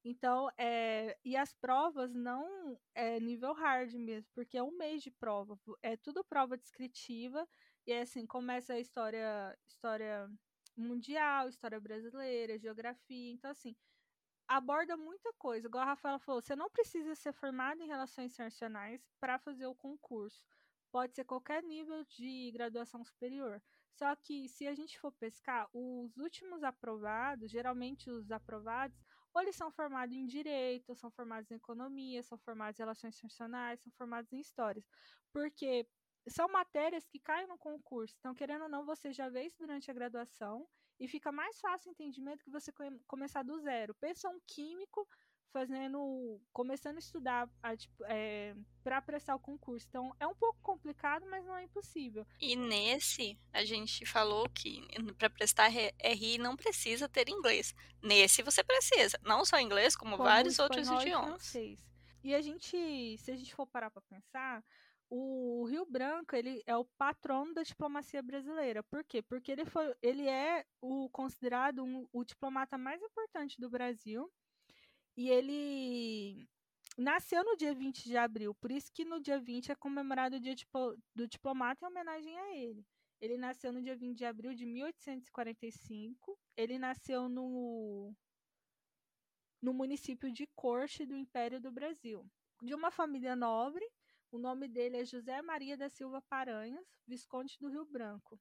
[0.09, 5.11] Então, é, e as provas não é nível hard mesmo, porque é um mês de
[5.11, 7.45] prova, é tudo prova descritiva,
[7.85, 10.29] e é assim, começa a história, história
[10.77, 13.75] mundial, história brasileira, geografia, então assim,
[14.47, 15.67] aborda muita coisa.
[15.67, 19.75] Igual a Rafaela falou, você não precisa ser formado em relações internacionais para fazer o
[19.75, 20.45] concurso.
[20.89, 23.61] Pode ser qualquer nível de graduação superior.
[23.91, 28.97] Só que se a gente for pescar, os últimos aprovados, geralmente os aprovados,
[29.33, 33.81] ou eles são formados em direito, são formados em economia, são formados em relações internacionais,
[33.81, 34.85] são formados em histórias.
[35.31, 35.87] Porque
[36.29, 38.15] são matérias que caem no concurso.
[38.19, 40.67] Então, querendo ou não, você já vê isso durante a graduação
[40.99, 42.71] e fica mais fácil o entendimento que você
[43.05, 43.95] começar do zero.
[43.95, 45.07] Pensa um químico
[45.51, 47.49] fazendo, começando a estudar
[48.05, 49.85] é, para prestar o concurso.
[49.89, 52.25] Então é um pouco complicado, mas não é impossível.
[52.39, 54.85] E nesse a gente falou que
[55.17, 57.73] para prestar RI não precisa ter inglês.
[58.01, 61.53] Nesse você precisa, não só inglês, como, como vários outros idiomas.
[61.55, 61.77] E,
[62.23, 64.63] e a gente, se a gente for parar para pensar,
[65.09, 68.83] o Rio Branco ele é o patrono da diplomacia brasileira.
[68.83, 69.21] Por quê?
[69.21, 74.29] Porque ele foi, ele é o considerado um, o diplomata mais importante do Brasil
[75.17, 76.47] e ele
[76.95, 80.39] nasceu no dia 20 de abril, por isso que no dia 20 é comemorado o
[80.39, 80.55] dia
[81.15, 82.85] do diplomata em homenagem a ele.
[83.19, 86.37] Ele nasceu no dia 20 de abril de 1845.
[86.55, 88.15] Ele nasceu no,
[89.59, 92.23] no município de Corte do Império do Brasil.
[92.61, 93.85] De uma família nobre,
[94.31, 98.39] o nome dele é José Maria da Silva Paranhas, Visconde do Rio Branco.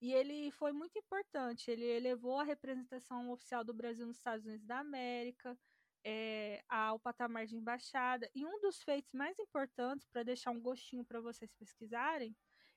[0.00, 1.70] E ele foi muito importante.
[1.70, 5.58] Ele elevou a representação oficial do Brasil nos Estados Unidos da América,
[6.08, 8.30] é, ao patamar de embaixada.
[8.32, 12.34] E um dos feitos mais importantes, para deixar um gostinho para vocês pesquisarem,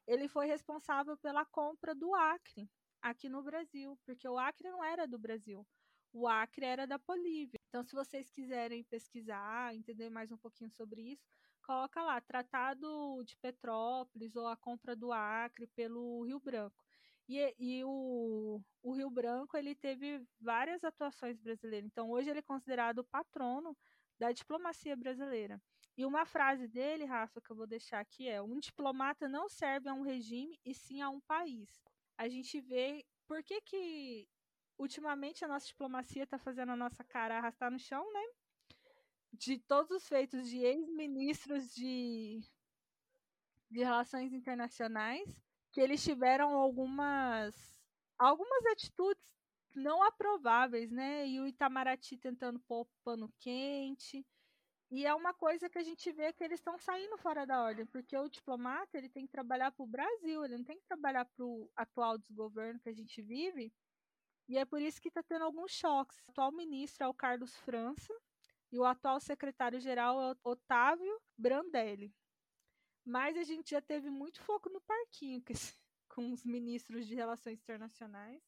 [0.08, 2.68] ele foi responsável pela compra do Acre
[3.00, 5.64] aqui no Brasil, porque o Acre não era do Brasil,
[6.12, 7.60] o Acre era da Bolívia.
[7.70, 11.24] Então, se vocês quiserem pesquisar, entender mais um pouquinho sobre isso,
[11.62, 16.84] coloca lá, Tratado de Petrópolis ou a compra do Acre pelo Rio Branco.
[17.30, 21.86] E, e o, o, Rio Branco ele teve várias atuações brasileiras.
[21.86, 23.78] Então, hoje ele é considerado o patrono
[24.18, 25.62] da diplomacia brasileira.
[25.96, 29.88] E uma frase dele, Rafa, que eu vou deixar aqui é: um diplomata não serve
[29.88, 31.70] a um regime e sim a um país.
[32.18, 34.28] A gente vê por que, que
[34.76, 38.24] ultimamente a nossa diplomacia está fazendo a nossa cara arrastar no chão, né?
[39.32, 42.42] De todos os feitos de ex-ministros de,
[43.70, 47.78] de relações internacionais que eles tiveram algumas
[48.18, 49.24] algumas atitudes
[49.76, 51.28] não aprováveis, né?
[51.28, 54.26] E o Itamaraty tentando pôr pano quente.
[54.92, 57.86] E é uma coisa que a gente vê que eles estão saindo fora da ordem,
[57.86, 61.26] porque o diplomata ele tem que trabalhar para o Brasil, ele não tem que trabalhar
[61.26, 63.72] para o atual desgoverno que a gente vive.
[64.48, 66.18] E é por isso que está tendo alguns choques.
[66.28, 68.12] O atual ministro é o Carlos França
[68.72, 72.12] e o atual secretário-geral é o Otávio Brandelli.
[73.10, 75.44] Mas a gente já teve muito foco no parquinho
[76.08, 78.40] com os ministros de relações internacionais,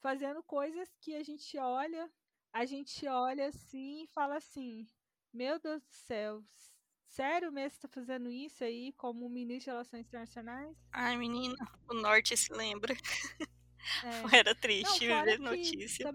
[0.00, 2.10] fazendo coisas que a gente olha,
[2.50, 4.86] a gente olha assim e fala assim:
[5.30, 6.42] meu Deus do céu,
[7.08, 10.74] sério mesmo tá fazendo isso aí como ministro de Relações Internacionais?
[10.90, 11.54] Ai, menina,
[11.86, 12.94] o Norte se lembra.
[14.02, 14.34] É.
[14.40, 16.10] Era triste Não, ver notícia.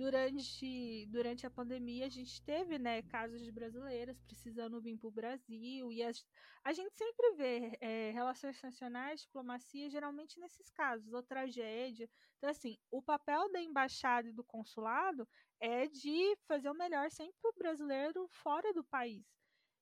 [0.00, 5.12] Durante, durante a pandemia, a gente teve né, casos de brasileiras precisando vir para o
[5.12, 12.08] Brasil, e a, gente sempre vê é, relações internacionais, diplomacia, geralmente nesses casos, ou tragédia.
[12.38, 15.28] Então, assim, o papel da embaixada e do consulado
[15.60, 19.26] é de fazer o melhor sempre para o brasileiro fora do país.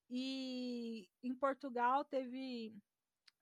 [0.09, 2.75] E em Portugal teve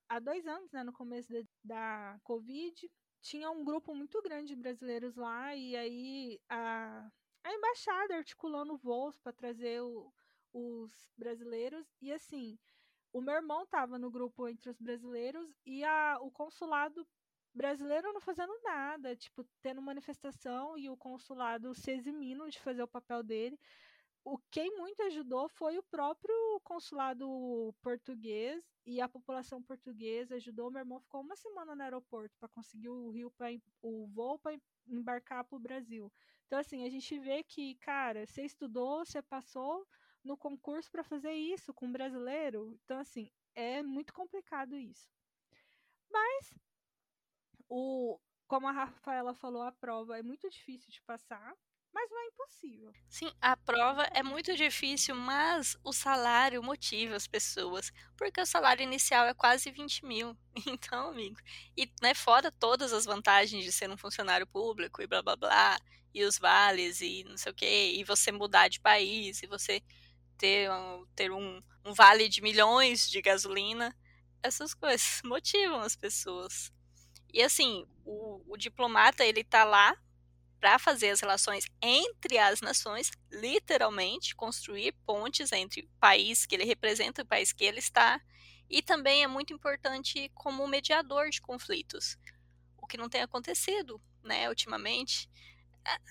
[0.08, 1.32] há dois anos, né, no começo
[1.64, 2.88] da Covid,
[3.20, 7.10] tinha um grupo muito grande de brasileiros lá, e aí a,
[7.44, 10.12] a embaixada articulando voos para trazer o,
[10.52, 12.58] os brasileiros, e assim,
[13.12, 17.06] o meu irmão estava no grupo entre os brasileiros e a, o consulado
[17.54, 22.88] brasileiro não fazendo nada, tipo, tendo manifestação e o consulado se eximindo de fazer o
[22.88, 23.58] papel dele.
[24.30, 30.70] O quem muito ajudou foi o próprio consulado português e a população portuguesa ajudou.
[30.70, 33.48] Meu irmão ficou uma semana no aeroporto para conseguir o rio para
[33.80, 36.12] o voo para embarcar para o Brasil.
[36.46, 39.88] Então assim, a gente vê que, cara, você estudou, você passou
[40.22, 42.78] no concurso para fazer isso com um brasileiro.
[42.84, 45.10] Então assim, é muito complicado isso.
[46.10, 46.52] Mas
[47.66, 51.56] o, como a Rafaela falou, a prova é muito difícil de passar,
[51.98, 52.92] mas não é impossível.
[53.08, 58.82] Sim, a prova é muito difícil, mas o salário motiva as pessoas, porque o salário
[58.84, 60.36] inicial é quase 20 mil.
[60.66, 61.38] Então, amigo,
[61.76, 65.78] e né, fora todas as vantagens de ser um funcionário público e blá blá blá,
[66.14, 69.82] e os vales e não sei o que, e você mudar de país, e você
[70.36, 70.68] ter,
[71.16, 73.94] ter um, um vale de milhões de gasolina,
[74.42, 76.72] essas coisas motivam as pessoas.
[77.32, 79.96] E assim, o, o diplomata ele tá lá
[80.60, 86.64] para fazer as relações entre as nações, literalmente construir pontes entre o país que ele
[86.64, 88.20] representa, o país que ele está,
[88.68, 92.18] e também é muito importante como mediador de conflitos,
[92.76, 95.28] o que não tem acontecido, né, ultimamente.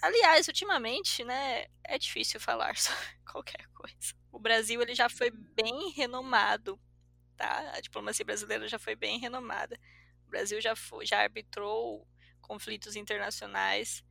[0.02, 4.16] Aliás, ultimamente, né, é difícil falar sobre qualquer coisa.
[4.32, 6.80] O Brasil ele já foi bem renomado,
[7.36, 7.72] tá?
[7.76, 9.80] A diplomacia brasileira já foi bem renomada.
[10.26, 12.08] O Brasil já, foi, já arbitrou
[12.42, 14.04] conflitos internacionais,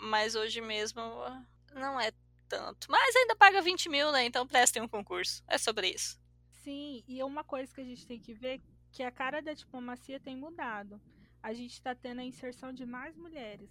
[0.00, 1.00] mas hoje mesmo
[1.72, 2.12] não é
[2.48, 2.90] tanto.
[2.90, 4.24] Mas ainda paga 20 mil, né?
[4.24, 5.42] Então prestem um concurso.
[5.46, 6.20] É sobre isso.
[6.62, 8.60] Sim, e uma coisa que a gente tem que ver
[8.92, 11.00] que a cara da diplomacia tem mudado.
[11.42, 13.70] A gente está tendo a inserção de mais mulheres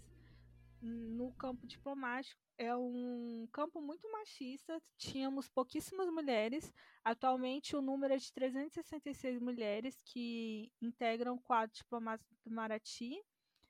[0.81, 4.81] no campo diplomático é um campo muito machista.
[4.97, 6.73] Tínhamos pouquíssimas mulheres.
[7.03, 13.21] Atualmente, o número é de 366 mulheres que integram o quadro diplomático do Maraty,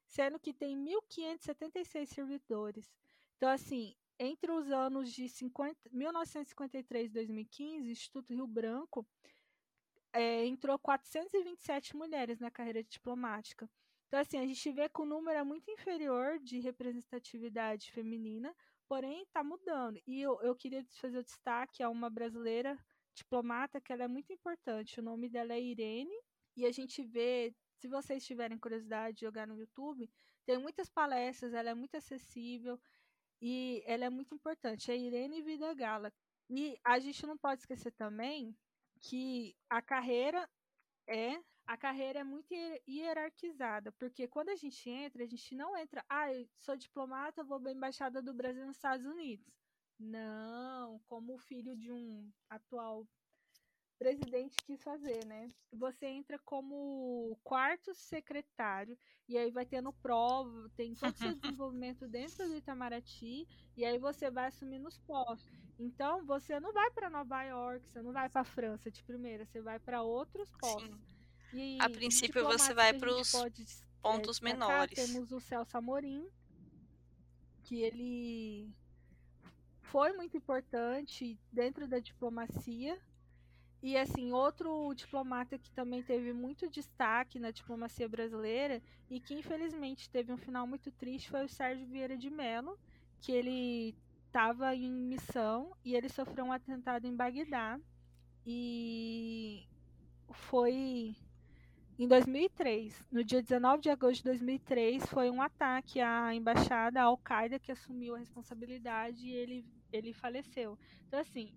[0.09, 2.91] sendo que tem 1.576 servidores.
[3.37, 9.07] Então, assim, entre os anos de 50, 1953 e 2015, o Instituto Rio Branco
[10.11, 13.69] é, entrou 427 mulheres na carreira diplomática.
[14.07, 18.53] Então, assim, a gente vê que o número é muito inferior de representatividade feminina,
[18.87, 20.01] porém está mudando.
[20.07, 22.77] E eu, eu queria fazer o destaque a uma brasileira
[23.13, 24.99] diplomata que ela é muito importante.
[24.99, 26.19] O nome dela é Irene
[26.57, 30.09] e a gente vê, se vocês tiverem curiosidade de jogar no YouTube,
[30.45, 32.79] tem muitas palestras, ela é muito acessível
[33.41, 34.91] e ela é muito importante.
[34.91, 36.11] É Irene Vida Gala.
[36.49, 38.55] E a gente não pode esquecer também
[38.99, 40.49] que a carreira
[41.07, 42.51] é a carreira é muito
[42.87, 47.61] hierarquizada, porque quando a gente entra, a gente não entra, ah, eu sou diplomata, vou
[47.61, 49.45] para a embaixada do Brasil nos Estados Unidos.
[49.99, 53.07] Não, como filho de um atual
[53.99, 55.49] presidente quis fazer, né?
[55.73, 62.07] Você entra como quarto secretário e aí vai tendo prova, tem todo o seu desenvolvimento
[62.07, 65.51] dentro do Itamaraty e aí você vai assumindo os postos.
[65.77, 69.61] Então, você não vai para Nova York, você não vai para França de primeira, você
[69.61, 71.19] vai para outros postos.
[71.53, 73.31] E a princípio você vai para os
[74.01, 74.93] pontos é, menores.
[74.93, 76.27] Temos o Celso Amorim,
[77.63, 78.69] que ele
[79.83, 82.99] foi muito importante dentro da diplomacia.
[83.81, 90.09] E assim, outro diplomata que também teve muito destaque na diplomacia brasileira e que infelizmente
[90.09, 92.77] teve um final muito triste foi o Sérgio Vieira de Mello,
[93.21, 93.95] que ele
[94.27, 97.79] estava em missão e ele sofreu um atentado em Bagdá
[98.45, 99.65] e
[100.31, 101.15] foi
[101.97, 107.59] em 2003, no dia 19 de agosto de 2003, foi um ataque à embaixada Al-Qaeda
[107.59, 110.79] que assumiu a responsabilidade e ele, ele faleceu.
[111.07, 111.51] Então, assim,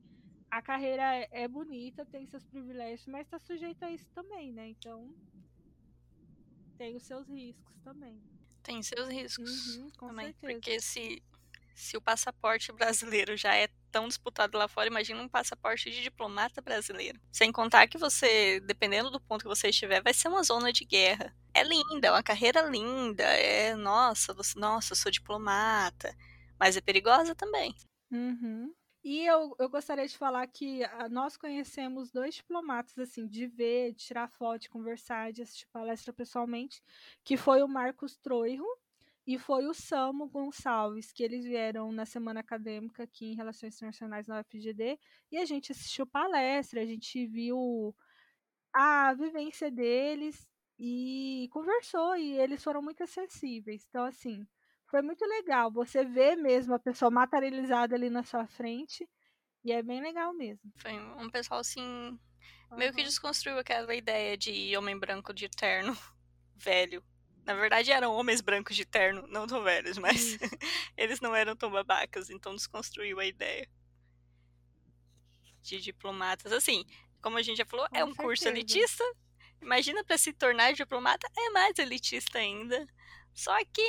[0.52, 4.68] a carreira é, é bonita, tem seus privilégios, mas está sujeito a isso também, né?
[4.68, 5.10] Então,
[6.76, 8.22] tem os seus riscos também.
[8.62, 10.26] Tem seus riscos Uhum, com também.
[10.26, 10.52] certeza.
[10.54, 11.22] Porque se,
[11.74, 16.60] se o passaporte brasileiro já é tão disputado lá fora, imagina um passaporte de diplomata
[16.60, 17.18] brasileiro.
[17.32, 20.84] Sem contar que você, dependendo do ponto que você estiver, vai ser uma zona de
[20.84, 21.34] guerra.
[21.54, 26.14] É linda, é uma carreira linda, é nossa, você, nossa, eu sou diplomata,
[26.60, 27.74] mas é perigosa também.
[28.10, 28.74] Uhum.
[29.04, 33.92] E eu, eu gostaria de falar que ah, nós conhecemos dois diplomatas, assim, de ver,
[33.92, 36.80] de tirar foto, de conversar, de assistir palestra pessoalmente,
[37.24, 38.64] que foi o Marcos Troiro
[39.26, 44.28] e foi o Samo Gonçalves, que eles vieram na semana acadêmica aqui em Relações Internacionais
[44.28, 44.98] na UFGD,
[45.32, 47.94] e a gente assistiu palestra, a gente viu
[48.72, 50.48] a vivência deles
[50.78, 53.84] e conversou, e eles foram muito acessíveis.
[53.88, 54.46] Então, assim,
[54.92, 55.72] foi muito legal.
[55.72, 59.08] Você vê mesmo a pessoa materializada ali na sua frente.
[59.64, 60.70] E é bem legal mesmo.
[60.76, 62.18] Foi um pessoal assim.
[62.76, 65.96] Meio que desconstruiu aquela ideia de homem branco de terno
[66.56, 67.02] velho.
[67.44, 70.36] Na verdade, eram homens brancos de terno, não tão velhos, mas
[70.96, 73.68] eles não eram tão babacas, então desconstruiu a ideia
[75.62, 76.52] de diplomatas.
[76.52, 76.84] Assim,
[77.20, 78.60] como a gente já falou, Com é um curso certeza.
[78.60, 79.04] elitista.
[79.60, 82.86] Imagina para se tornar diplomata, é mais elitista ainda.
[83.34, 83.82] Só que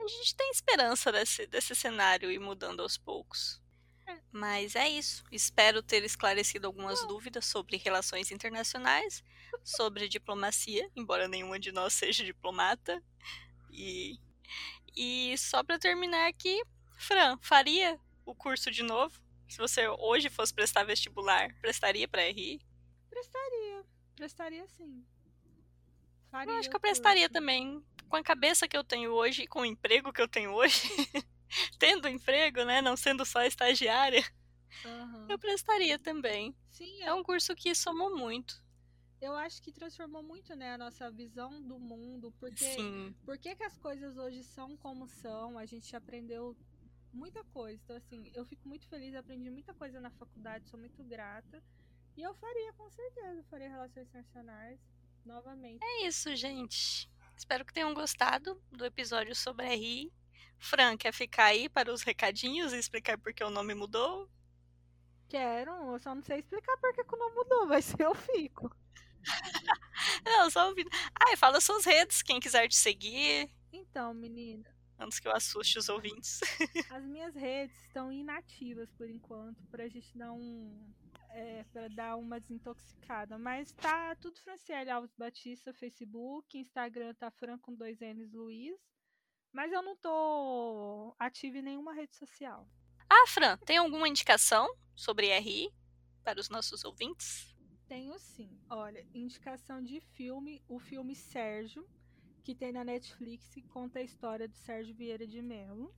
[0.00, 3.60] a gente tem esperança desse, desse cenário ir mudando aos poucos.
[4.06, 4.18] É.
[4.32, 5.24] Mas é isso.
[5.32, 9.22] Espero ter esclarecido algumas dúvidas sobre relações internacionais,
[9.64, 13.02] sobre diplomacia, embora nenhuma de nós seja diplomata.
[13.70, 14.18] E,
[14.96, 16.62] e só para terminar aqui,
[16.96, 19.20] Fran, faria o curso de novo?
[19.48, 22.60] Se você hoje fosse prestar vestibular, prestaria para RI?
[23.08, 23.84] Prestaria.
[24.16, 25.04] Prestaria sim.
[26.30, 27.02] Faria Eu acho que eu o curso.
[27.02, 27.84] prestaria também.
[28.08, 30.80] Com a cabeça que eu tenho hoje e com o emprego que eu tenho hoje,
[31.78, 32.80] tendo emprego, né?
[32.82, 34.24] Não sendo só estagiária,
[34.84, 35.26] Aham.
[35.28, 36.56] eu prestaria também.
[36.70, 38.62] Sim, É um curso que somou muito.
[39.20, 43.14] eu acho que transformou muito, né, a nossa visão do mundo, porque Sim.
[43.24, 45.58] por que, as coisas hoje são como são?
[45.58, 46.56] A gente aprendeu
[47.12, 47.80] muita coisa.
[47.82, 51.62] Então, assim, eu fico muito feliz, aprendi muita coisa na faculdade, sou muito grata.
[52.16, 54.80] E eu faria, com certeza, faria relações internacionais
[55.24, 55.82] novamente.
[55.82, 57.10] É isso, gente.
[57.36, 60.12] Espero que tenham gostado do episódio sobre RI.
[60.58, 64.28] Fran, quer ficar aí para os recadinhos e explicar por que o nome mudou?
[65.28, 68.74] Quero, eu só não sei explicar por que o nome mudou, mas eu fico.
[70.24, 70.90] Não, só ouvindo.
[71.14, 75.78] Ah, e fala suas redes, quem quiser te seguir, Então, menina, antes que eu assuste
[75.78, 76.40] os ouvintes.
[76.90, 80.92] as minhas redes estão inativas por enquanto, pra gente dar um.
[81.30, 83.38] É, pra dar uma desintoxicada.
[83.38, 88.78] Mas tá tudo Franciele Alves Batista, Facebook, Instagram tá Fran com dois N's Luiz.
[89.52, 92.66] Mas eu não tô ativa em nenhuma rede social.
[93.08, 95.70] Ah, Fran, tem alguma indicação sobre RI
[96.22, 97.54] para os nossos ouvintes?
[97.86, 98.58] Tenho sim.
[98.68, 101.88] Olha, indicação de filme, o filme Sérgio,
[102.46, 105.92] que tem na Netflix, que conta a história do Sérgio Vieira de Mello.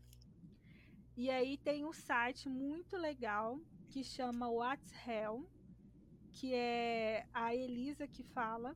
[1.14, 5.46] E aí tem um site muito legal que chama What's Hell,
[6.32, 8.74] que é a Elisa que fala.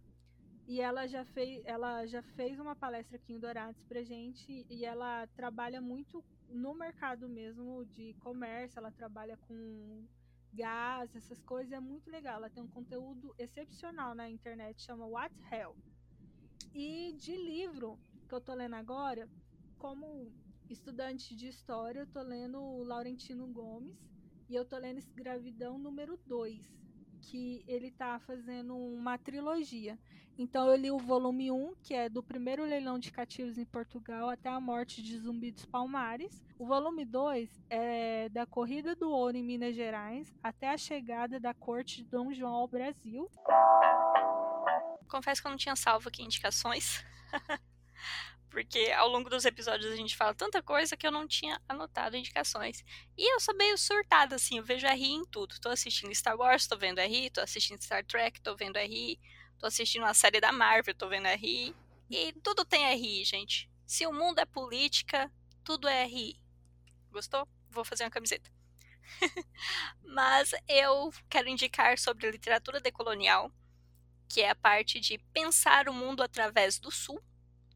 [0.68, 4.84] E ela já fez, ela já fez uma palestra aqui em Dourados pra gente e
[4.84, 10.06] ela trabalha muito no mercado mesmo de comércio, ela trabalha com
[10.52, 12.36] gás, essas coisas, é muito legal.
[12.36, 15.74] Ela tem um conteúdo excepcional na internet, chama What Hell.
[16.74, 17.98] E de livro
[18.28, 19.28] que eu tô lendo agora,
[19.78, 20.32] como
[20.70, 23.96] estudante de história, eu tô lendo o Laurentino Gomes
[24.48, 26.60] e eu tô lendo Escravidão número 2,
[27.20, 29.98] que ele tá fazendo uma trilogia.
[30.38, 34.30] Então eu li o volume 1, que é do primeiro leilão de cativos em Portugal
[34.30, 36.42] até a morte de Zumbi dos Palmares.
[36.58, 41.52] O volume 2 é da corrida do ouro em Minas Gerais até a chegada da
[41.52, 43.28] corte de Dom João ao Brasil.
[45.12, 47.04] Confesso que eu não tinha salvo aqui indicações.
[48.48, 52.16] Porque ao longo dos episódios a gente fala tanta coisa que eu não tinha anotado
[52.16, 52.82] indicações.
[53.14, 55.60] E eu sou meio surtada, assim, eu vejo RI em tudo.
[55.60, 59.20] Tô assistindo Star Wars, tô vendo RI, tô assistindo Star Trek, tô vendo RI,
[59.58, 61.76] tô assistindo uma série da Marvel, tô vendo RI.
[62.08, 63.70] E tudo tem RI, gente.
[63.86, 65.30] Se o mundo é política,
[65.62, 66.40] tudo é RI.
[67.10, 67.46] Gostou?
[67.68, 68.50] Vou fazer uma camiseta.
[70.02, 73.52] Mas eu quero indicar sobre literatura decolonial,
[74.32, 77.22] que é a parte de pensar o mundo através do sul,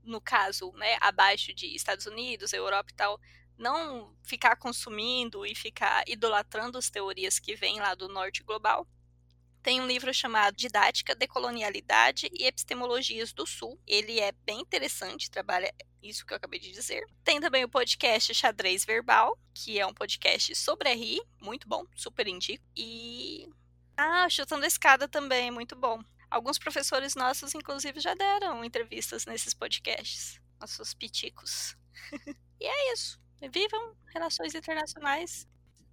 [0.03, 3.21] no caso, né, abaixo de Estados Unidos, Europa e tal,
[3.59, 8.89] não ficar consumindo e ficar idolatrando as teorias que vêm lá do norte global.
[9.63, 13.79] Tem um livro chamado Didática, Decolonialidade e Epistemologias do Sul.
[13.87, 17.05] Ele é bem interessante, trabalha isso que eu acabei de dizer.
[17.23, 22.27] Tem também o podcast Xadrez Verbal, que é um podcast sobre RI, muito bom, super
[22.27, 22.65] indico.
[22.75, 23.47] E.
[23.95, 26.03] Ah, Chutando a Escada também, muito bom.
[26.31, 30.41] Alguns professores nossos, inclusive, já deram entrevistas nesses podcasts.
[30.61, 31.77] Nossos piticos.
[32.61, 33.21] e é isso.
[33.41, 35.47] Vivam relações internacionais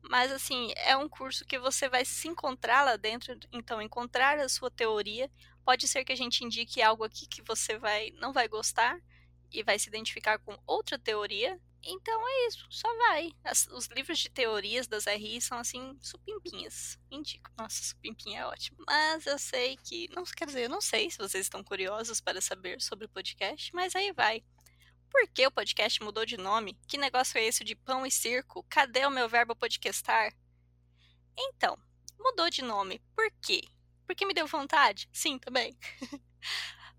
[0.10, 4.50] mas assim, é um curso que você vai se encontrar lá dentro, então encontrar a
[4.50, 5.32] sua teoria.
[5.64, 9.00] Pode ser que a gente indique algo aqui que você vai não vai gostar
[9.52, 11.60] e vai se identificar com outra teoria.
[11.86, 13.34] Então é isso, só vai.
[13.44, 16.98] As, os livros de teorias das RI são assim, supimpinhas.
[17.12, 17.52] Indico.
[17.58, 18.78] Nossa, supimpinha é ótimo.
[18.88, 20.08] Mas eu sei que.
[20.16, 23.74] Não quer dizer, eu não sei se vocês estão curiosos para saber sobre o podcast,
[23.76, 24.42] mas aí vai.
[25.12, 26.80] Por que o podcast mudou de nome?
[26.88, 28.66] Que negócio é esse de pão e circo?
[28.70, 30.34] Cadê o meu verbo podcastar?
[31.38, 31.78] Então,
[32.18, 33.02] mudou de nome.
[33.16, 33.62] Por quê?
[34.08, 35.10] Porque me deu vontade?
[35.12, 35.78] Sim, também.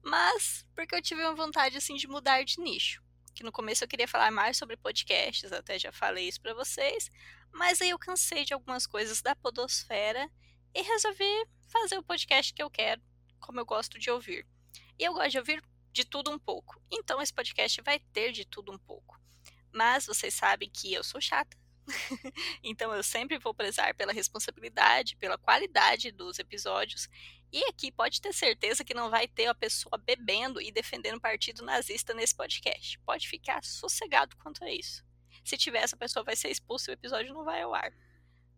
[0.03, 3.03] Mas porque eu tive uma vontade assim de mudar de nicho.
[3.35, 7.11] Que no começo eu queria falar mais sobre podcasts, até já falei isso para vocês,
[7.53, 10.31] mas aí eu cansei de algumas coisas da podosfera
[10.75, 13.03] e resolvi fazer o podcast que eu quero,
[13.41, 14.47] como eu gosto de ouvir.
[14.99, 15.63] E eu gosto de ouvir
[15.93, 16.81] de tudo um pouco.
[16.91, 19.21] Então esse podcast vai ter de tudo um pouco.
[19.73, 21.57] Mas vocês sabem que eu sou chata.
[22.63, 27.09] então eu sempre vou prezar pela responsabilidade, pela qualidade dos episódios.
[27.55, 31.21] E aqui pode ter certeza que não vai ter a pessoa bebendo e defendendo o
[31.21, 32.99] partido nazista nesse podcast.
[33.07, 35.05] Pode ficar sossegado quanto a isso.
[35.45, 37.93] Se tiver, essa pessoa vai ser expulsa e o episódio não vai ao ar.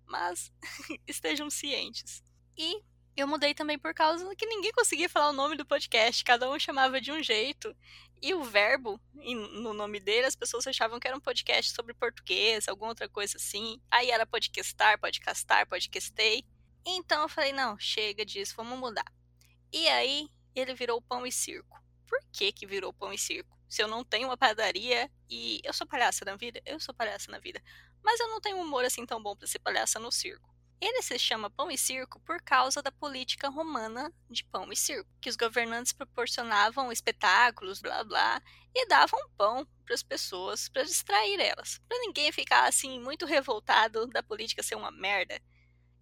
[0.06, 0.50] Mas
[1.06, 2.24] estejam cientes.
[2.56, 2.82] E
[3.14, 6.58] eu mudei também por causa que ninguém conseguia falar o nome do podcast, cada um
[6.58, 7.76] chamava de um jeito.
[8.22, 12.66] E o verbo no nome dele, as pessoas achavam que era um podcast sobre português,
[12.66, 13.78] alguma outra coisa assim.
[13.90, 16.46] Aí era podcastar, podcastar, podcastei.
[16.88, 19.12] Então eu falei, não, chega disso, vamos mudar.
[19.72, 21.82] E aí ele virou pão e circo.
[22.06, 23.58] Por que que virou pão e circo?
[23.68, 27.28] Se eu não tenho uma padaria e eu sou palhaça na vida, eu sou palhaça
[27.32, 27.60] na vida.
[28.04, 30.48] Mas eu não tenho um humor assim tão bom para ser palhaça no circo.
[30.80, 35.10] Ele se chama pão e circo por causa da política romana de pão e circo,
[35.20, 38.40] que os governantes proporcionavam espetáculos, blá blá,
[38.74, 44.06] e davam pão para as pessoas para distrair elas, para ninguém ficar assim muito revoltado
[44.08, 45.40] da política ser uma merda.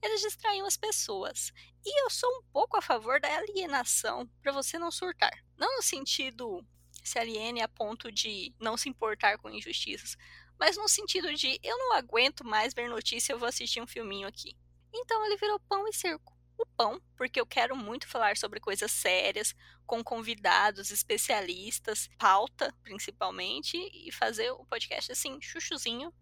[0.05, 1.51] Eles distraíam as pessoas.
[1.83, 5.33] E eu sou um pouco a favor da alienação para você não surtar.
[5.57, 6.63] Não no sentido
[7.03, 10.15] se aliene a ponto de não se importar com injustiças,
[10.61, 14.29] mas no sentido de eu não aguento mais ver notícia, eu vou assistir um filminho
[14.29, 14.55] aqui.
[14.93, 16.35] Então ele virou pão e circo.
[16.59, 19.55] O pão, porque eu quero muito falar sobre coisas sérias,
[19.87, 26.13] com convidados, especialistas, pauta principalmente, e fazer o podcast assim, chuchuzinho.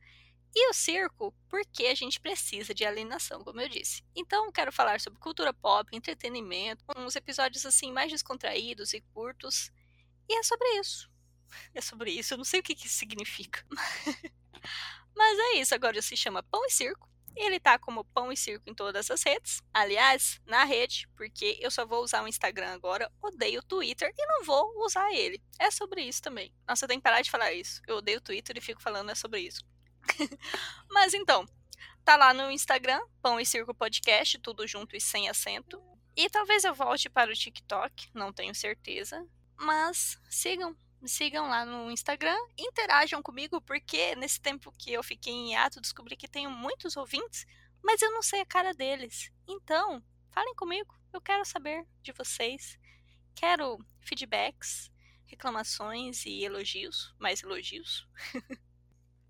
[0.54, 4.04] E o circo, porque a gente precisa de alienação, como eu disse.
[4.14, 9.70] Então, quero falar sobre cultura pop, entretenimento, uns episódios assim mais descontraídos e curtos.
[10.28, 11.10] E é sobre isso.
[11.74, 13.62] É sobre isso, eu não sei o que, que isso significa.
[15.14, 17.12] Mas é isso, agora se chama Pão e Circo.
[17.34, 19.62] Ele tá como pão e circo em todas as redes.
[19.72, 24.26] Aliás, na rede, porque eu só vou usar o Instagram agora, odeio o Twitter e
[24.26, 25.42] não vou usar ele.
[25.58, 26.54] É sobre isso também.
[26.68, 27.80] Nossa, eu tenho que parar de falar isso.
[27.86, 29.62] Eu odeio o Twitter e fico falando é sobre isso.
[30.90, 31.46] Mas então,
[32.04, 35.82] tá lá no Instagram, Pão e Circo Podcast, tudo junto e sem acento.
[36.16, 39.26] E talvez eu volte para o TikTok, não tenho certeza.
[39.56, 45.52] Mas sigam sigam lá no Instagram, interajam comigo, porque nesse tempo que eu fiquei em
[45.52, 47.44] hiato, descobri que tenho muitos ouvintes,
[47.82, 49.32] mas eu não sei a cara deles.
[49.48, 52.78] Então, falem comigo, eu quero saber de vocês.
[53.34, 54.90] Quero feedbacks,
[55.26, 58.06] reclamações e elogios, mais elogios.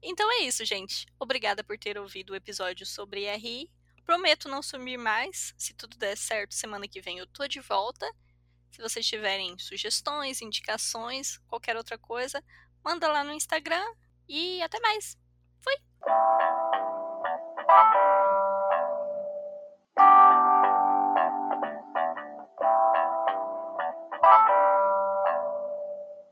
[0.02, 1.06] então é isso, gente.
[1.18, 3.70] Obrigada por ter ouvido o episódio sobre RI.
[4.04, 5.54] Prometo não sumir mais.
[5.56, 8.10] Se tudo der certo, semana que vem eu tô de volta.
[8.70, 12.42] Se vocês tiverem sugestões, indicações, qualquer outra coisa,
[12.82, 13.84] manda lá no Instagram
[14.28, 15.16] e até mais.
[15.60, 15.76] Fui!